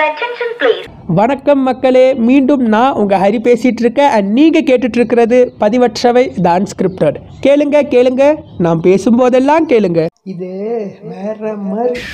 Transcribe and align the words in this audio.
Your 0.00 0.10
attention 0.12 0.50
please. 0.60 0.84
வணக்கம் 1.18 1.62
மக்களே 1.68 2.04
மீண்டும் 2.26 2.62
நான் 2.74 2.94
உங்கள் 3.00 3.20
ஹரி 3.22 3.38
பேசிகிட்டு 3.46 3.82
இருக்கேன். 3.84 4.12
அண்ட் 4.16 4.28
நீங்கள் 4.36 4.64
கேட்டுட்டு 4.68 4.98
இருக்கிறது 4.98 5.38
பதிவற்றவை 5.62 6.22
த 6.44 6.46
அன்ஸ்கிரிப்டட் 6.58 7.16
கேளுங்க 7.46 7.82
கேளுங்க. 7.94 8.22
நான் 8.66 8.80
பேசும்போதெல்லாம் 8.86 9.66
கேளுங்க. 9.72 10.00
இது 10.32 10.50
வேற 11.12 11.52
மாதிரி. 11.70 12.04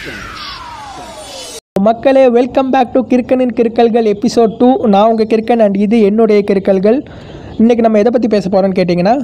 மக்களே 1.88 2.24
வெல்கம் 2.38 2.72
பேக் 2.74 2.92
டு 2.96 3.02
கிறுக்கனின் 3.12 3.54
கிறுக்கல்கள் 3.60 4.08
எபிசோட் 4.14 4.56
டூ 4.62 4.70
நான் 4.94 5.08
உங்கள் 5.12 5.30
கிறுக்கன் 5.34 5.64
அண்ட் 5.66 5.78
இது 5.86 5.98
என்னுடைய 6.10 6.40
கிறுக்கல்கள் 6.50 7.00
இன்றைக்கி 7.62 7.84
நம்ம 7.88 8.02
எதை 8.04 8.12
பற்றி 8.16 8.30
பேச 8.36 8.46
போகிறோம்னு 8.54 8.78
கேட்டிங்கன்னா 8.80 9.16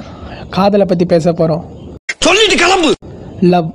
காதலை 0.58 0.88
பற்றி 0.92 1.08
பேச 1.14 1.32
போகிறோம் 1.32 1.64
சொல்லிட்டு 2.28 2.58
கிளம்பு. 2.64 2.92
லவ் 3.54 3.70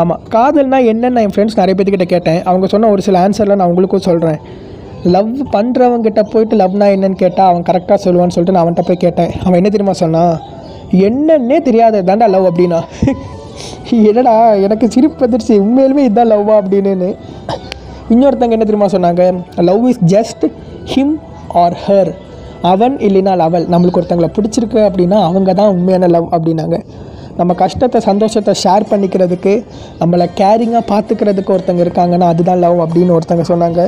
ஆமாம் 0.00 0.22
காதல்னா 0.34 0.78
என்னென்னு 0.92 1.22
என் 1.24 1.32
ஃப்ரெண்ட்ஸ் 1.34 1.58
நிறைய 1.60 1.74
பேர்த்துக்கிட்ட 1.76 2.06
கேட்டேன். 2.14 2.40
அவங்க 2.48 2.66
சொன்ன 2.72 2.88
ஒரு 2.94 3.02
சில 3.06 3.20
ஆன்சரில் 3.26 3.58
நான் 3.60 3.70
உங்களுக்கும் 3.72 4.06
சொல்கிறேன் 4.08 4.40
லவ் 5.14 5.30
பண்ணுறவங்ககிட்ட 5.54 6.22
போயிட்டு 6.32 6.54
லவ்னா 6.60 6.86
என்னன்னு 6.96 7.18
கேட்டால் 7.22 7.48
அவன் 7.50 7.64
கரெக்டாக 7.68 7.98
சொல்லுவான்னு 8.04 8.34
சொல்லிட்டு 8.34 8.54
நான் 8.56 8.64
அவன்கிட்ட 8.64 8.84
போய் 8.88 9.02
கேட்டேன். 9.04 9.30
அவன் 9.44 9.58
என்ன 9.60 9.70
தெரியுமா 9.74 9.94
சொன்னான் 10.02 10.34
என்னன்னே 11.08 11.58
தெரியாது 11.68 11.98
தாண்டா 12.10 12.28
லவ் 12.34 12.48
அப்படின்னா. 12.50 12.80
என்னடா 14.10 14.34
எனக்கு 14.66 14.86
சிரிப்பு 14.94 15.24
வந்துருச்சு. 15.24 15.54
உண்மையிலுமே 15.64 16.04
இதுதான் 16.08 16.30
லவ்வா 16.34 16.56
அப்படின்னு 16.62 17.10
இன்னொருத்தங்க 18.14 18.56
என்ன 18.56 18.66
தெரியுமா 18.68 18.88
சொன்னாங்க 18.96 19.22
love 19.68 19.84
is 19.92 20.02
just 20.14 20.46
him 20.94 21.14
or 21.62 21.76
her 21.86 22.12
அவன் 22.72 22.94
இல்லைனா 23.06 23.32
அவள். 23.48 23.66
நம்மளுக்கு 23.72 24.00
ஒருத்தங்களை 24.00 24.30
பிடிச்சிருக்கு 24.36 24.80
அப்படின்னா 24.88 25.18
அவங்க 25.28 25.50
தான் 25.60 25.72
உண்மையான 25.76 26.08
லவ் 26.16 26.28
அப்படின்னாங்க. 26.36 26.78
நம்ம 27.38 27.54
கஷ்டத்தை 27.62 27.98
சந்தோஷத்தை 28.08 28.52
ஷேர் 28.62 28.84
பண்ணிக்கிறதுக்கு 28.90 29.52
நம்மளை 30.00 30.26
கேரிங்காக 30.40 30.84
பார்த்துக்கிறதுக்கு 30.92 31.54
ஒருத்தங்க 31.56 31.82
இருக்காங்கன்னா 31.86 32.28
அதுதான் 32.32 32.62
லவ் 32.64 32.78
அப்படின்னு 32.84 33.14
ஒருத்தங்க 33.16 33.44
சொன்னாங்க. 33.52 33.80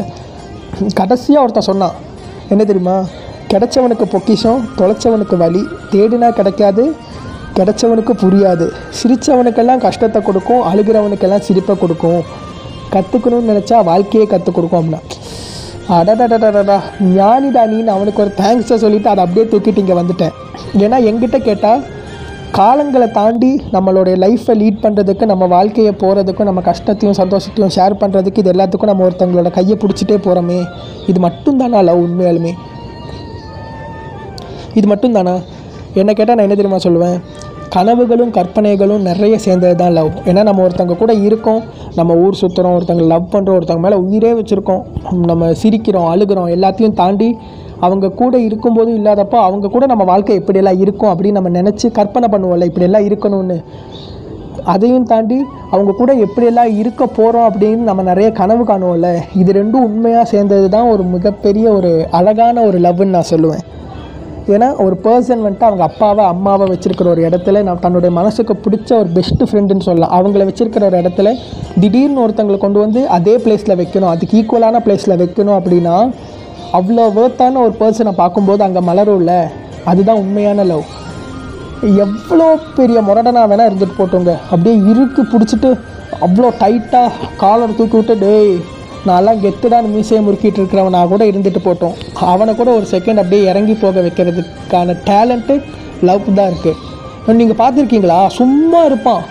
கடைசியாக 1.00 1.44
ஒருத்தன் 1.44 1.68
சொன்னான் 1.70 1.94
என்ன 2.52 2.62
தெரியுமா? 2.70 2.96
கிடைச்சவனுக்கு 3.52 4.06
பொக்கிஷம் 4.14 4.60
தொலைச்சவனுக்கு 4.80 5.36
வலி 5.44 5.62
தேடினா 5.92 6.28
கிடைக்காது 6.38 6.84
கிடைச்சவனுக்கு 7.58 8.12
புரியாது. 8.24 8.66
சிரித்தவனுக்கெல்லாம் 8.98 9.84
கஷ்டத்தை 9.86 10.20
கொடுக்கும் 10.28 10.62
அழுகிறவனுக்கெல்லாம் 10.70 11.46
சிரிப்பை 11.46 11.74
கொடுக்கும். 11.84 12.20
கற்றுக்கணும்னு 12.94 13.50
நினச்சா 13.52 13.78
வாழ்க்கையே 13.90 14.26
கற்றுக் 14.32 14.56
கொடுக்கும் 14.58 14.80
அப்படின்னா. 14.80 15.02
அடடடடடா 15.96 16.76
ஞானிடா 17.16 17.62
நீன்னு 17.72 17.94
அவனுக்கு 17.96 18.22
ஒரு 18.24 18.32
தேங்க்ஸை 18.40 18.76
சொல்லிவிட்டு 18.82 19.12
அதை 19.12 19.22
அப்படியே 19.24 19.46
தூக்கிட்டு 19.52 19.82
இங்கே 19.84 19.96
வந்துட்டேன். 20.00 20.34
ஏன்னா 20.84 20.98
எங்கிட்ட 21.10 21.38
கேட்டால் 21.48 21.82
காலங்களை 22.56 23.10
தாண்டி 23.10 23.60
நம்மளுடைய 23.72 24.14
லைஃப்பை 24.16 24.54
லீட் 24.60 24.82
பண்ணுறதுக்கு 24.82 25.24
நம்ம 25.26 25.46
வாழ்க்கையை 25.46 25.92
போகிறதுக்கும் 25.92 26.44
நம்ம 26.44 26.60
கஷ்டத்தையும் 26.60 27.18
சந்தோஷத்தையும் 27.18 27.72
ஷேர் 27.76 27.94
பண்ணுறதுக்கு 28.00 28.38
இது 28.38 28.52
எல்லாத்துக்கும் 28.52 28.90
நம்ம 28.90 29.08
ஒருத்தங்களோட 29.08 29.50
கையை 29.50 29.76
பிடிச்சிட்டே 29.80 30.16
போகிறோமே 30.16 30.58
இது 31.06 31.20
மட்டும்தானா 31.28 31.82
லவ் 31.82 32.02
உண்மையாலுமே? 32.04 32.52
இது 34.74 34.94
மட்டும்தானா? 34.94 35.42
என்ன 35.94 36.12
கேட்டால் 36.12 36.36
நான் 36.36 36.46
என்ன 36.48 36.56
தெரியுமா 36.60 36.80
சொல்லுவேன்? 36.86 37.18
கனவுகளும் 37.74 38.30
கற்பனைகளும் 38.30 39.02
நிறைய 39.02 39.38
சேர்ந்தது 39.38 39.74
தான் 39.74 39.92
லவ் 39.92 40.10
ஏன்னா 40.24 40.42
நம்ம 40.42 40.68
ஒருத்தங்க 40.68 40.96
கூட 40.96 41.14
இருக்கோம் 41.14 41.62
நம்ம 41.94 42.14
ஊர் 42.14 42.40
சுற்றுறோம் 42.40 42.76
ஒருத்தங்க 42.78 43.06
லவ் 43.06 43.32
பண்ணுறோம் 43.32 43.56
ஒருத்தங்க 43.58 43.78
மேலே 43.78 43.96
உயிரே 43.96 44.32
வச்சுருக்கோம். 44.32 44.82
நம்ம 45.26 45.52
சிரிக்கிறோம் 45.62 46.08
அழுகிறோம் 46.12 46.50
எல்லாத்தையும் 46.56 46.92
தாண்டி 46.92 47.38
அவங்க 47.86 48.06
கூட 48.20 48.34
இருக்கும்போதும் 48.38 48.98
இல்லாதப்போ 49.00 49.38
அவங்க 49.48 49.70
கூட 49.74 49.86
நம்ம 49.86 50.04
வாழ்க்கை 50.04 50.36
இப்படியெல்லாம் 50.40 50.80
இருக்கும் 50.84 51.10
அப்படின்னு 51.12 51.38
நம்ம 51.38 51.52
நினச்சி 51.60 51.86
கற்பனை 51.98 52.28
பண்ணுவோம்ல 52.32 52.68
இப்படியெல்லாம் 52.70 53.06
இருக்கணும்னு. 53.08 53.58
அதையும் 54.72 55.08
தாண்டி 55.10 55.38
அவங்க 55.74 55.92
கூட 55.98 56.12
எப்படியெல்லாம் 56.24 56.72
இருக்க 56.80 57.02
போகிறோம் 57.18 57.46
அப்படின்னு 57.50 57.82
நம்ம 57.88 58.02
நிறைய 58.02 58.28
கனவு 58.40 58.64
காணுவோம்ல. 58.70 59.10
இது 59.40 59.50
ரெண்டும் 59.60 59.86
உண்மையாக 59.88 60.24
சேர்ந்தது 60.32 60.68
தான் 60.74 60.90
ஒரு 60.94 61.02
மிகப்பெரிய 61.14 61.66
ஒரு 61.78 61.90
அழகான 62.18 62.62
ஒரு 62.68 62.78
லவ்னு 62.86 63.16
நான் 63.16 63.30
சொல்லுவேன். 63.34 63.64
ஏன்னா 64.54 64.68
ஒரு 64.84 64.96
பர்சன் 65.04 65.42
வந்துட்டு 65.44 65.68
அவங்க 65.68 65.84
அப்பாவை 65.88 66.24
அம்மாவை 66.32 66.66
வச்சுருக்கிற 66.68 67.08
ஒரு 67.14 67.22
இடத்துல 67.28 67.62
நான் 67.62 67.82
தன்னுடைய 67.84 68.10
மனசுக்கு 68.18 68.54
பிடிச்ச 68.64 68.90
ஒரு 68.98 69.10
பெஸ்ட்டு 69.16 69.48
ஃப்ரெண்டுன்னு 69.48 69.86
சொல்லலாம். 69.88 70.14
அவங்கள 70.18 70.44
வச்சுருக்கிற 70.48 70.84
ஒரு 70.90 70.98
இடத்துல 71.02 71.32
திடீர்னு 71.82 72.22
ஒருத்தங்களை 72.24 72.58
கொண்டு 72.58 72.80
வந்து 72.84 73.02
அதே 73.16 73.34
பிளேஸில் 73.44 73.78
வைக்கணும் 73.80 74.12
அதுக்கு 74.12 74.36
ஈக்குவலான 74.40 74.80
பிளேஸில் 74.86 75.20
வைக்கணும் 75.22 75.58
அப்படின்னா 75.58 75.96
அவ்வளோ 76.76 77.04
வேர்த்தான 77.16 77.60
ஒரு 77.64 77.74
பர்சனை 77.80 78.12
பார்க்கும்போது 78.22 78.62
அங்கே 78.66 78.80
மலரும்ல 78.88 79.34
அதுதான் 79.90 80.20
உண்மையான 80.22 80.64
லவ் 80.70 80.86
எவ்வளோ 82.04 82.48
பெரிய 82.78 82.98
முரடனா 83.08 83.42
வேணால் 83.50 83.68
இருந்துட்டு 83.70 83.98
போட்டோங்க 83.98 84.32
அப்படியே 84.52 84.76
இருக்கு 84.92 85.22
பிடிச்சிட்டு 85.32 85.70
அவ்வளோ 86.26 86.48
டைட்டாக 86.62 87.28
காலர் 87.42 87.76
தூக்கி 87.78 87.96
விட்டு 87.98 88.16
டேய் 88.24 88.52
நான்லாம் 89.08 89.42
கெத்துடான்னு 89.42 89.92
மீசையை 89.94 90.20
முறுக்கிட்டு 90.24 90.60
இருக்கிறவனா 90.60 91.00
கூட 91.12 91.22
இருந்துட்டு 91.30 91.60
போட்டோம். 91.66 91.94
அவனை 92.32 92.52
கூட 92.60 92.70
ஒரு 92.78 92.86
செகண்ட் 92.94 93.20
அப்படியே 93.22 93.42
இறங்கி 93.50 93.74
போக 93.82 94.00
வைக்கிறதுக்கான 94.06 94.96
டேலண்ட்டு 95.08 95.56
லவ் 96.08 96.26
தான் 96.38 96.50
இருக்குது 96.52 97.36
நீங்கள் 97.38 97.60
பார்த்துருக்கீங்களா? 97.60 98.18
சும்மா 98.38 98.80
இருப்பான். 98.84 99.22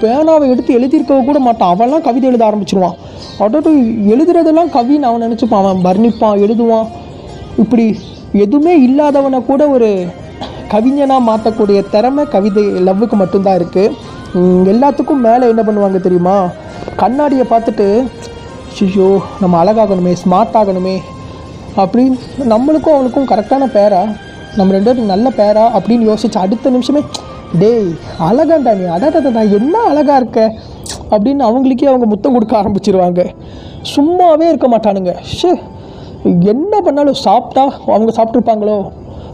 பேனாவை 0.00 0.44
எடுத்து 0.52 0.76
எழுதியிருக்க 0.78 1.20
கூட 1.28 1.38
மாட்டான். 1.46 1.72
அவன்லாம் 1.74 2.04
கவிதை 2.08 2.28
எழுத 2.30 2.44
ஆரம்பிச்சிருவான். 2.48 2.98
அடட்டு 3.44 3.70
எழுதுறதெல்லாம் 4.12 4.72
கவின்னு 4.76 5.08
அவன் 5.08 5.24
நினச்சிப்பான். 5.26 5.62
அவன் 5.64 5.84
வர்ணிப்பான் 5.84 6.40
எழுதுவான். 6.46 6.88
இப்படி 7.58 7.98
எதுவுமே 8.32 8.74
இல்லாதவனை 8.82 9.38
கூட 9.46 9.68
ஒரு 9.68 10.06
கவிஞனாக 10.72 11.26
மாற்றக்கூடிய 11.28 11.90
திறமை 11.90 12.24
கவிதை 12.24 12.64
லவ்வுக்கு 12.66 13.16
மட்டும்தான் 13.22 13.58
இருக்குது 13.60 14.08
எல்லாத்துக்கும் 14.72 15.24
மேலே 15.26 15.48
என்ன 15.48 15.62
பண்ணுவாங்க 15.62 16.00
தெரியுமா? 16.00 16.36
கண்ணாடியை 16.96 17.44
பார்த்துட்டு 17.50 17.86
ஷிஷோ 18.76 19.08
நம்ம 19.40 19.64
அழகாகணுமே 19.64 20.12
ஸ்மார்ட் 20.22 20.58
ஆகணுமே 20.60 20.96
அப்படின்னு 21.76 22.18
நம்மளுக்கும் 22.52 22.94
அவளுக்கும் 22.96 23.28
கரெக்டான 23.32 23.68
பேரா? 23.76 24.02
நம்ம 24.56 24.72
ரெண்டு 24.72 24.90
பேரும் 24.90 25.12
நல்ல 25.14 25.28
பேரா? 25.40 25.64
அப்படின்னு 25.76 26.08
யோசிச்சு 26.10 26.38
அடுத்த 26.44 26.70
நிமிஷமே 26.70 27.02
டேய் 27.58 27.90
அழகாண்டா 28.28 28.72
நீ 28.80 28.84
அடாடா 28.96 29.42
என்ன 29.58 29.78
அழகாக 29.90 30.16
இருக்க? 30.16 30.54
அப்படின்னு 31.10 31.42
அவங்களுக்கே 31.48 31.90
அவங்க 31.92 32.06
முத்தம் 32.12 32.34
கொடுக்க 32.36 32.54
ஆரம்பிச்சிருவாங்க. 32.62 33.20
சும்மாவே 33.94 34.46
இருக்க 34.52 34.68
மாட்டானுங்க. 34.74 35.12
ஷே 35.36 35.50
என்ன 36.52 36.80
பண்ணாலும் 36.86 37.20
சாப்பிட்டா 37.26 37.64
அவங்க 37.94 38.12
சாப்பிட்ருப்பாங்களோ 38.16 38.78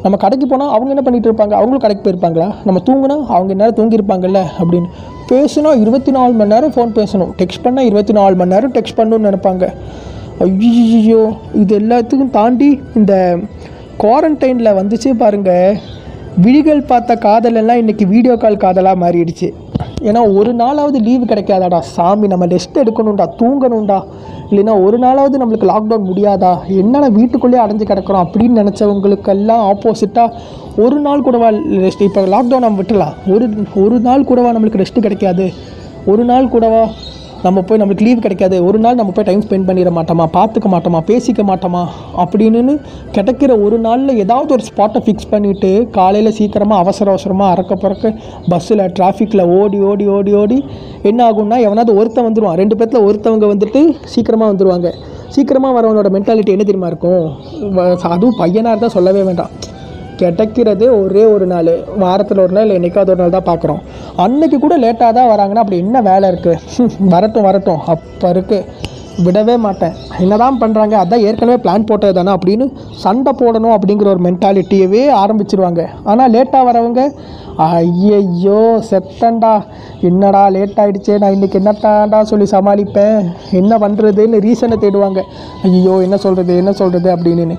நம்ம 0.03 0.17
கடைக்கு 0.23 0.47
போனால் 0.47 0.73
அவங்க 0.75 0.91
என்ன 0.95 1.03
பண்ணிகிட்டு 1.07 1.29
இருப்பாங்க? 1.31 1.55
அவங்களும் 1.59 1.83
கடைக்கு 1.85 2.03
போயிருப்பாங்களா? 2.05 2.49
நம்ம 2.67 2.81
தூங்கினா 2.89 3.17
அவங்க 3.37 3.53
நேரம் 3.61 3.79
தூங்கியிருப்பாங்கல்ல 3.79 4.41
அப்படின்னு. 4.61 4.89
பேசுனா 5.31 5.71
இருபத்தி 5.83 6.11
நாலு 6.17 6.33
மணி 6.41 6.53
நேரம் 6.55 6.75
ஃபோன் 6.75 6.93
பேசணும். 6.99 7.31
டெக்ஸ்ட் 7.41 7.65
பண்ணால் 7.65 7.89
இருபத்தி 7.91 8.15
நாலு 8.19 8.35
மணி 8.41 8.55
நேரம் 8.55 8.75
டெக்ஸ்ட் 8.77 8.99
பண்ணணும்னு 8.99 9.29
நினைப்பாங்க. 9.29 9.67
ஐயோ 10.47 11.23
இது 11.63 11.75
எல்லாத்துக்கும் 11.83 12.35
தாண்டி 12.39 12.71
இந்த 13.01 13.15
குவாரண்டைனில் 14.03 14.77
வந்துச்சு 14.79 15.11
பாருங்க. 15.25 15.53
விழிகள் 16.45 16.89
பார்த்த 16.91 17.13
காதலெல்லாம் 17.27 17.81
இன்றைக்கி 17.83 18.07
வீடியோ 18.15 18.35
கால் 18.37 18.63
காதலாக 18.65 19.03
மாறிடுச்சு. 19.03 19.49
ஏன்னா 20.09 20.21
ஒரு 20.39 20.51
நாளாவது 20.55 20.99
லீவு 21.07 21.25
கிடைக்காதாடா 21.25 21.79
சாமி 21.79 22.27
நம்ம 22.27 22.47
ரெஸ்ட் 22.47 22.81
எடுக்கணும்டா 22.83 23.27
தூங்கணும்டா. 23.41 23.99
இல்லைன்னா 24.51 24.75
ஒரு 24.87 24.97
நாளாவது 24.99 25.41
நம்மளுக்கு 25.43 25.69
லாக்டவுன் 25.71 26.09
முடியாதா? 26.11 26.53
என்னடா 26.81 27.09
வீட்டுக்குள்ளேயே 27.09 27.63
அடைஞ்சு 27.65 27.87
கிடக்கிறோம் 27.93 28.25
அப்படின்னு 28.25 28.61
நினச்சவங்களுக்கெல்லாம் 28.63 29.65
ஆப்போசிட்டாக 29.71 30.35
ஒரு 30.85 30.99
நாள் 31.01 31.23
கூடவா 31.23 31.49
ரெஸ்ட் 31.87 32.07
இப்போ 32.09 32.23
லாக்டவுன் 32.35 32.67
நம்ம 32.67 32.83
விட்டுலாம் 32.83 33.15
ஒரு 33.35 33.49
ஒரு 33.85 33.99
நாள் 34.01 34.25
கூடவா 34.25 34.53
நம்மளுக்கு 34.53 34.83
ரெஸ்ட்டு 34.83 35.05
கிடைக்காது? 35.07 35.47
ஒரு 36.07 36.25
நாள் 36.25 36.49
கூடவா 36.49 36.83
நம்ம 37.47 37.61
போய் 37.69 37.81
நம்மளுக்கு 37.81 38.05
லீவ் 38.07 38.23
கிடைக்காது. 38.25 38.57
ஒரு 38.69 38.79
நாள் 38.85 38.99
நம்ம 39.01 39.13
போய் 39.17 39.27
டைம் 39.29 39.43
ஸ்பெண்ட் 39.47 39.67
பண்ணிட 39.69 39.91
மாட்டோமா? 39.99 40.27
பார்த்துக்க 40.37 40.69
மாட்டோமா? 40.75 41.01
பேசிக்க 41.11 41.43
மாட்டோமா? 41.51 41.83
அப்படின்னு 42.23 42.75
கிடைக்கிற 43.17 43.53
ஒரு 43.65 43.77
நாளில் 43.87 44.21
ஏதாவது 44.25 44.53
ஒரு 44.57 44.65
ஸ்பாட்டை 44.71 45.01
ஃபிக்ஸ் 45.07 45.31
பண்ணிவிட்டு 45.33 45.71
காலையில் 45.99 46.35
சீக்கிரமாக 46.39 46.83
அவசர 46.85 47.11
அவசரமாக 47.15 47.53
அறக்க 47.55 47.77
பறக்க 47.85 48.15
பஸ்ஸில் 48.53 48.85
டிராஃபிக்கில் 48.99 49.45
ஓடி 49.59 49.81
ஓடி 49.91 50.07
ஓடி 50.17 50.35
ஓடி 50.43 50.59
என்ன 51.11 51.21
ஆகும்னா 51.29 51.59
எவனாவது 51.67 51.93
ஒருத்தன் 52.01 52.29
வந்துடுவான் 52.29 52.59
ரெண்டு 52.63 52.79
பேர்த்தில் 52.81 53.07
ஒருத்தவங்க 53.09 53.47
வந்துட்டு 53.55 53.83
சீக்கிரமாக 54.15 54.51
வந்துடுவாங்க 54.53 54.91
சீக்கிரமாக 55.37 55.75
வரவனோட 55.79 56.09
மென்டாலிட்டி 56.17 56.53
என்ன 56.57 56.67
தெரியுமா 56.71 56.91
இருக்கும்? 56.93 57.25
அதுவும் 58.15 58.39
பையனாக 58.43 58.73
இருந்தால் 58.73 58.95
சொல்லவே 58.99 59.23
வேண்டாம். 59.29 59.53
கிடைக்கிறது 60.23 60.87
ஒரே 61.03 61.25
ஒரு 61.35 61.47
நாள். 61.47 61.71
வாரத்தில் 62.05 62.43
ஒரு 62.45 62.55
நாள் 62.57 62.65
இல்லை 62.67 62.77
என்றைக்காவது 62.79 63.13
ஒரு 63.15 63.21
நாள் 63.23 63.37
தான் 63.37 63.49
பார்க்குறோம். 63.51 63.81
அன்னைக்கு 64.25 64.59
கூட 64.59 64.75
லேட்டாக 64.85 65.13
தான் 65.19 65.31
வராங்கன்னா 65.33 65.63
அப்படி 65.65 65.81
என்ன 65.85 66.01
வேலை 66.11 66.27
இருக்குது 66.33 66.61
வரட்டும் 67.15 67.47
வரட்டும். 67.49 67.81
அப்போ 67.95 68.29
இருக்குது 68.35 68.95
விடவே 69.25 69.55
மாட்டேன். 69.65 69.95
என்னதான் 70.23 70.61
பண்ணுறாங்க 70.63 70.95
அதான் 71.03 71.25
ஏற்கனவே 71.29 71.59
பிளான் 71.65 71.89
போட்டது 71.91 72.15
தானே 72.19 72.33
அப்படின்னு 72.37 72.67
சண்டை 73.05 73.33
போடணும் 73.41 73.75
அப்படிங்கிற 73.77 74.09
ஒரு 74.15 74.23
மென்டாலிட்டியவே 74.27 75.03
ஆரம்பிச்சிருவாங்க. 75.23 75.83
ஆனால் 76.13 76.33
லேட்டாக 76.35 76.69
வரவங்க 76.69 77.03
ஐயையோ 77.67 78.63
செத்தண்டா 78.89 79.53
என்னடா 80.09 80.43
லேட் 80.55 80.81
ஆகிடுச்சே 80.83 81.15
நான் 81.21 81.35
இன்றைக்கி 81.37 81.57
என்னத்தாண்டா 81.61 82.19
சொல்லி 82.31 82.47
சமாளிப்பேன்? 82.55 83.19
என்ன 83.61 83.79
பண்ணுறதுன்னு 83.85 84.43
ரீசனை 84.47 84.77
தேடுவாங்க. 84.83 85.23
ஐயோ 85.69 85.95
என்ன 86.07 86.17
சொல்கிறது 86.25 86.55
என்ன 86.63 86.75
சொல்கிறது 86.81 87.09
அப்படின்னு. 87.15 87.57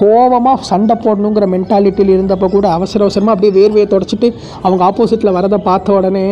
கோவமாக 0.00 0.68
சண்டை 0.70 0.96
போடணுங்கிற 1.04 1.46
மென்டாலிட்டியில் 1.54 2.14
இருந்தப்போ 2.16 2.48
கூட 2.56 2.66
அவசர 2.76 3.04
அவசரமாக 3.06 3.34
அப்படியே 3.34 3.54
வேர்வையை 3.58 3.88
தொடச்சிட்டு 3.94 4.30
அவங்க 4.64 4.82
ஆப்போசிட்டில் 4.90 5.36
வரதை 5.38 5.60
பார்த்த 5.68 5.98
உடனே 5.98 6.24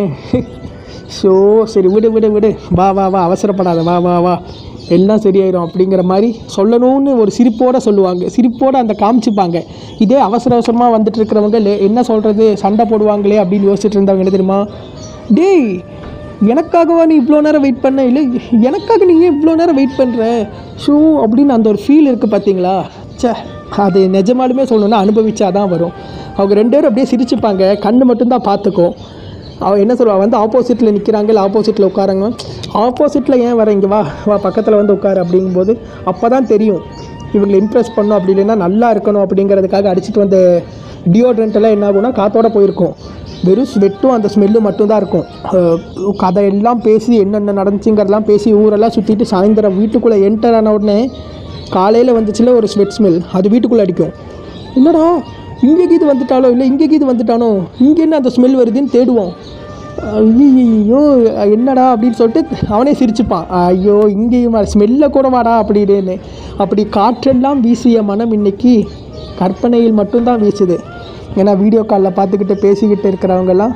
ஸோ 1.16 1.30
சரி 1.72 1.88
விடு 1.92 2.08
விடு 2.14 2.28
விடு. 2.36 2.50
வா 2.78 2.86
வா 2.96 3.04
வா 3.14 3.20
அவசரப்படாத. 3.28 3.82
வா 3.88 3.96
வா 4.06 4.14
வா. 4.26 4.34
எல்லாம் 4.96 5.22
சரியாயிடும் 5.24 5.64
அப்படிங்கிற 5.66 6.02
மாதிரி 6.10 6.28
சொல்லணும்னு 6.56 7.12
ஒரு 7.22 7.30
சிரிப்போடு 7.36 7.78
சொல்லுவாங்க. 7.86 8.28
சிரிப்போடு 8.36 8.76
அந்த 8.82 8.94
காமிச்சுப்பாங்க. 9.02 9.58
இதே 10.04 10.18
அவசர 10.28 10.54
அவசரமாக 10.56 10.94
வந்துட்டு 10.96 11.20
இருக்கிறவங்க 11.20 11.58
என்ன 11.88 12.02
சொல்கிறது 12.10 12.44
சண்டை 12.62 12.86
போடுவாங்களே 12.92 13.38
அப்படின்னு 13.42 13.70
யோசிச்சுட்டு 13.70 13.98
இருந்தவங்க 13.98 14.24
என்ன 14.24 14.34
தெரியுமா? 14.36 14.60
டேய் 15.38 15.68
எனக்காகவா 16.52 17.04
நீ 17.10 17.14
இவ்வளோ 17.20 17.38
நேரம் 17.46 17.64
வெயிட் 17.66 17.84
பண்ண? 17.84 18.00
இல்லை 18.10 18.22
எனக்காக 18.68 19.04
நீ 19.10 19.14
ஏன் 19.24 19.32
இவ்வளோ 19.34 19.54
நேரம் 19.60 19.78
வெயிட் 19.80 19.98
பண்ணுற 20.00 20.24
ஷூ 20.84 20.94
அப்படின்னு 21.24 21.54
அந்த 21.56 21.68
ஒரு 21.72 21.80
ஃபீல் 21.84 22.08
இருக்குது 22.10 22.34
பார்த்தீங்களா 22.34 22.74
சே 23.22 23.30
அது 23.84 24.00
நிஜமாலுமே 24.16 24.64
சொல்லணும்னா 24.70 25.00
அனுபவிச்சா 25.04 25.46
தான் 25.56 25.70
வரும். 25.72 25.94
அவங்க 26.36 26.54
ரெண்டு 26.60 26.74
பேரும் 26.74 26.90
அப்படியே 26.90 27.08
சிரிச்சுப்பாங்க. 27.12 27.64
கண்ணு 27.86 28.04
மட்டும்தான் 28.10 28.46
பார்த்துக்கும். 28.50 28.94
அவள் 29.66 29.82
என்ன 29.84 29.92
சொல்லுவா? 29.98 30.16
வந்து 30.22 30.36
ஆப்போசிட்டில் 30.44 30.94
நிற்கிறாங்க 30.96 31.30
இல்லை 31.32 31.42
ஆப்போசிட்டில் 31.46 31.86
உட்காராங்க. 31.90 32.26
ஆப்போசிட்டில் 32.84 33.40
ஏன் 33.46 33.56
வர? 33.60 33.68
இங்கே 33.76 33.88
வா 33.94 34.00
வா 34.28 34.36
பக்கத்தில் 34.46 34.78
வந்து 34.80 34.94
உட்காரு 34.96 35.20
அப்படிங்கும்போது 35.24 35.72
அப்போ 36.10 36.26
தான் 36.34 36.48
தெரியும். 36.52 36.82
இவங்களை 37.36 37.56
இம்ப்ரெஸ் 37.62 37.94
பண்ணும் 37.96 38.16
அப்படி 38.16 38.32
இல்லைன்னா 38.34 38.56
நல்லா 38.64 38.88
இருக்கணும் 38.94 39.22
அப்படிங்கிறதுக்காக 39.24 39.88
அடிச்சிட்டு 39.92 40.22
வந்த 40.24 40.38
டியோட்ரண்ட் 41.14 41.56
எல்லாம் 41.58 41.74
என்ன 41.76 41.86
ஆகும்னா 41.88 42.12
காற்றோட 42.20 42.48
போயிருக்கும். 42.54 42.94
வெறும் 43.46 43.68
ஸ்வெட்டும் 43.72 44.14
அந்த 44.14 44.28
ஸ்மெல்லும் 44.34 44.66
மட்டும்தான் 44.68 45.00
இருக்கும். 45.02 45.26
கதையெல்லாம் 46.22 46.80
பேசி 46.86 47.10
என்னென்ன 47.24 47.54
நடந்துச்சுங்கிறதெல்லாம் 47.60 48.28
பேசி 48.30 48.48
ஊரெல்லாம் 48.60 48.94
சுற்றிட்டு 48.96 49.26
சாயந்தரம் 49.32 49.76
வீட்டுக்குள்ளே 49.80 50.18
என்டர் 50.28 50.56
ஆன 50.60 50.72
உடனே 50.76 50.98
காலையில் 51.76 52.16
வந்துச்சுல 52.18 52.54
ஒரு 52.58 52.68
ஸ்வெட் 52.72 52.96
ஸ்மெல் 52.96 53.18
அது 53.38 53.52
வீட்டுக்குள்ளே 53.54 53.84
அடிக்கும். 53.86 54.12
என்னடா? 54.78 55.04
இங்கே 55.66 55.84
கீது 55.90 56.04
வந்துட்டாலோ 56.10 56.48
இல்லை 56.54 56.66
இங்கே 56.70 56.86
கீது 56.90 57.06
வந்துட்டானோ? 57.10 57.48
இங்கே 57.86 58.02
என்ன 58.06 58.18
அந்த 58.20 58.30
ஸ்மெல் 58.34 58.58
வருதுன்னு 58.60 58.94
தேடுவோம் 58.96 59.32
ஐயோ 60.18 61.00
என்னடா 61.54 61.84
அப்படின்னு 61.92 62.18
சொல்லிட்டு 62.18 62.42
அவனே 62.74 62.92
சிரிச்சுப்பான். 63.00 63.46
ஐயோ 63.60 63.96
இங்கேயும் 64.16 64.56
ஸ்மெல்ல 64.72 65.08
கூட 65.16 65.28
வாடா 65.34 65.54
அப்படின்னு. 65.62 66.14
அப்படி 66.62 66.82
காற்றெல்லாம் 66.96 67.62
வீசிய 67.64 68.02
மனம் 68.10 68.34
இன்னைக்கு 68.36 68.74
கற்பனையில் 69.40 69.98
மட்டும்தான் 70.00 70.42
வீசுது. 70.44 70.76
ஏன்னா 71.40 71.52
வீடியோ 71.62 71.82
காலில் 71.90 72.16
பார்த்துக்கிட்டு 72.18 72.56
பேசிக்கிட்டு 72.66 73.08
இருக்கிறவங்கெல்லாம் 73.10 73.74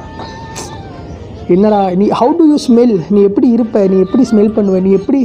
என்னடா 1.54 1.80
நீ 2.00 2.06
ஹவு 2.20 2.32
டு 2.38 2.44
யூ 2.50 2.56
ஸ்மெல் 2.66 2.94
நீ 3.14 3.20
எப்படி 3.28 3.48
இருப்ப? 3.56 3.80
நீ 3.92 3.96
எப்படி 4.04 4.24
ஸ்மெல் 4.30 4.54
பண்ணுவ? 4.56 4.78
நீ 4.86 4.92
எப்படி 5.00 5.20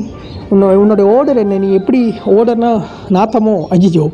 உன்னோட 0.54 0.74
உன்னோட 0.82 1.02
ஓடர் 1.16 1.42
என்ன? 1.44 1.60
நீ 1.64 1.70
எப்படி 1.80 2.02
ஓடர்னா 2.38 2.72
நாத்தமோ? 3.18 3.56
ஐயோ 3.76 4.06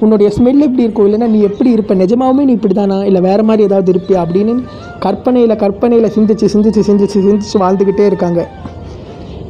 உன்னுடைய 0.00 0.28
ஸ்மெல் 0.36 0.64
எப்படி 0.66 0.82
இருக்கும் 0.82 1.06
இல்லைன்னா 1.08 1.28
நீ 1.28 1.40
எப்படி 1.40 1.70
இருப்ப 1.70 1.94
நிஜமாவுமே 1.94 2.44
நீ 2.48 2.52
இப்படி 2.52 2.74
தானா 2.74 3.04
இல்லை 3.04 3.20
வேறு 3.20 3.42
மாதிரி 3.42 3.62
ஏதாவது 3.62 3.92
இருப்பியா 3.92 4.20
அப்படின்னு 4.24 4.54
கற்பனையில் 4.98 5.56
கற்பனையில் 5.56 6.14
சிந்திச்சு 6.16 6.46
சிந்திச்சு 6.54 6.80
சிந்திச்சு 6.80 7.20
சிந்திச்சு 7.26 7.58
வாழ்ந்துக்கிட்டே 7.58 8.06
இருக்காங்க. 8.06 8.42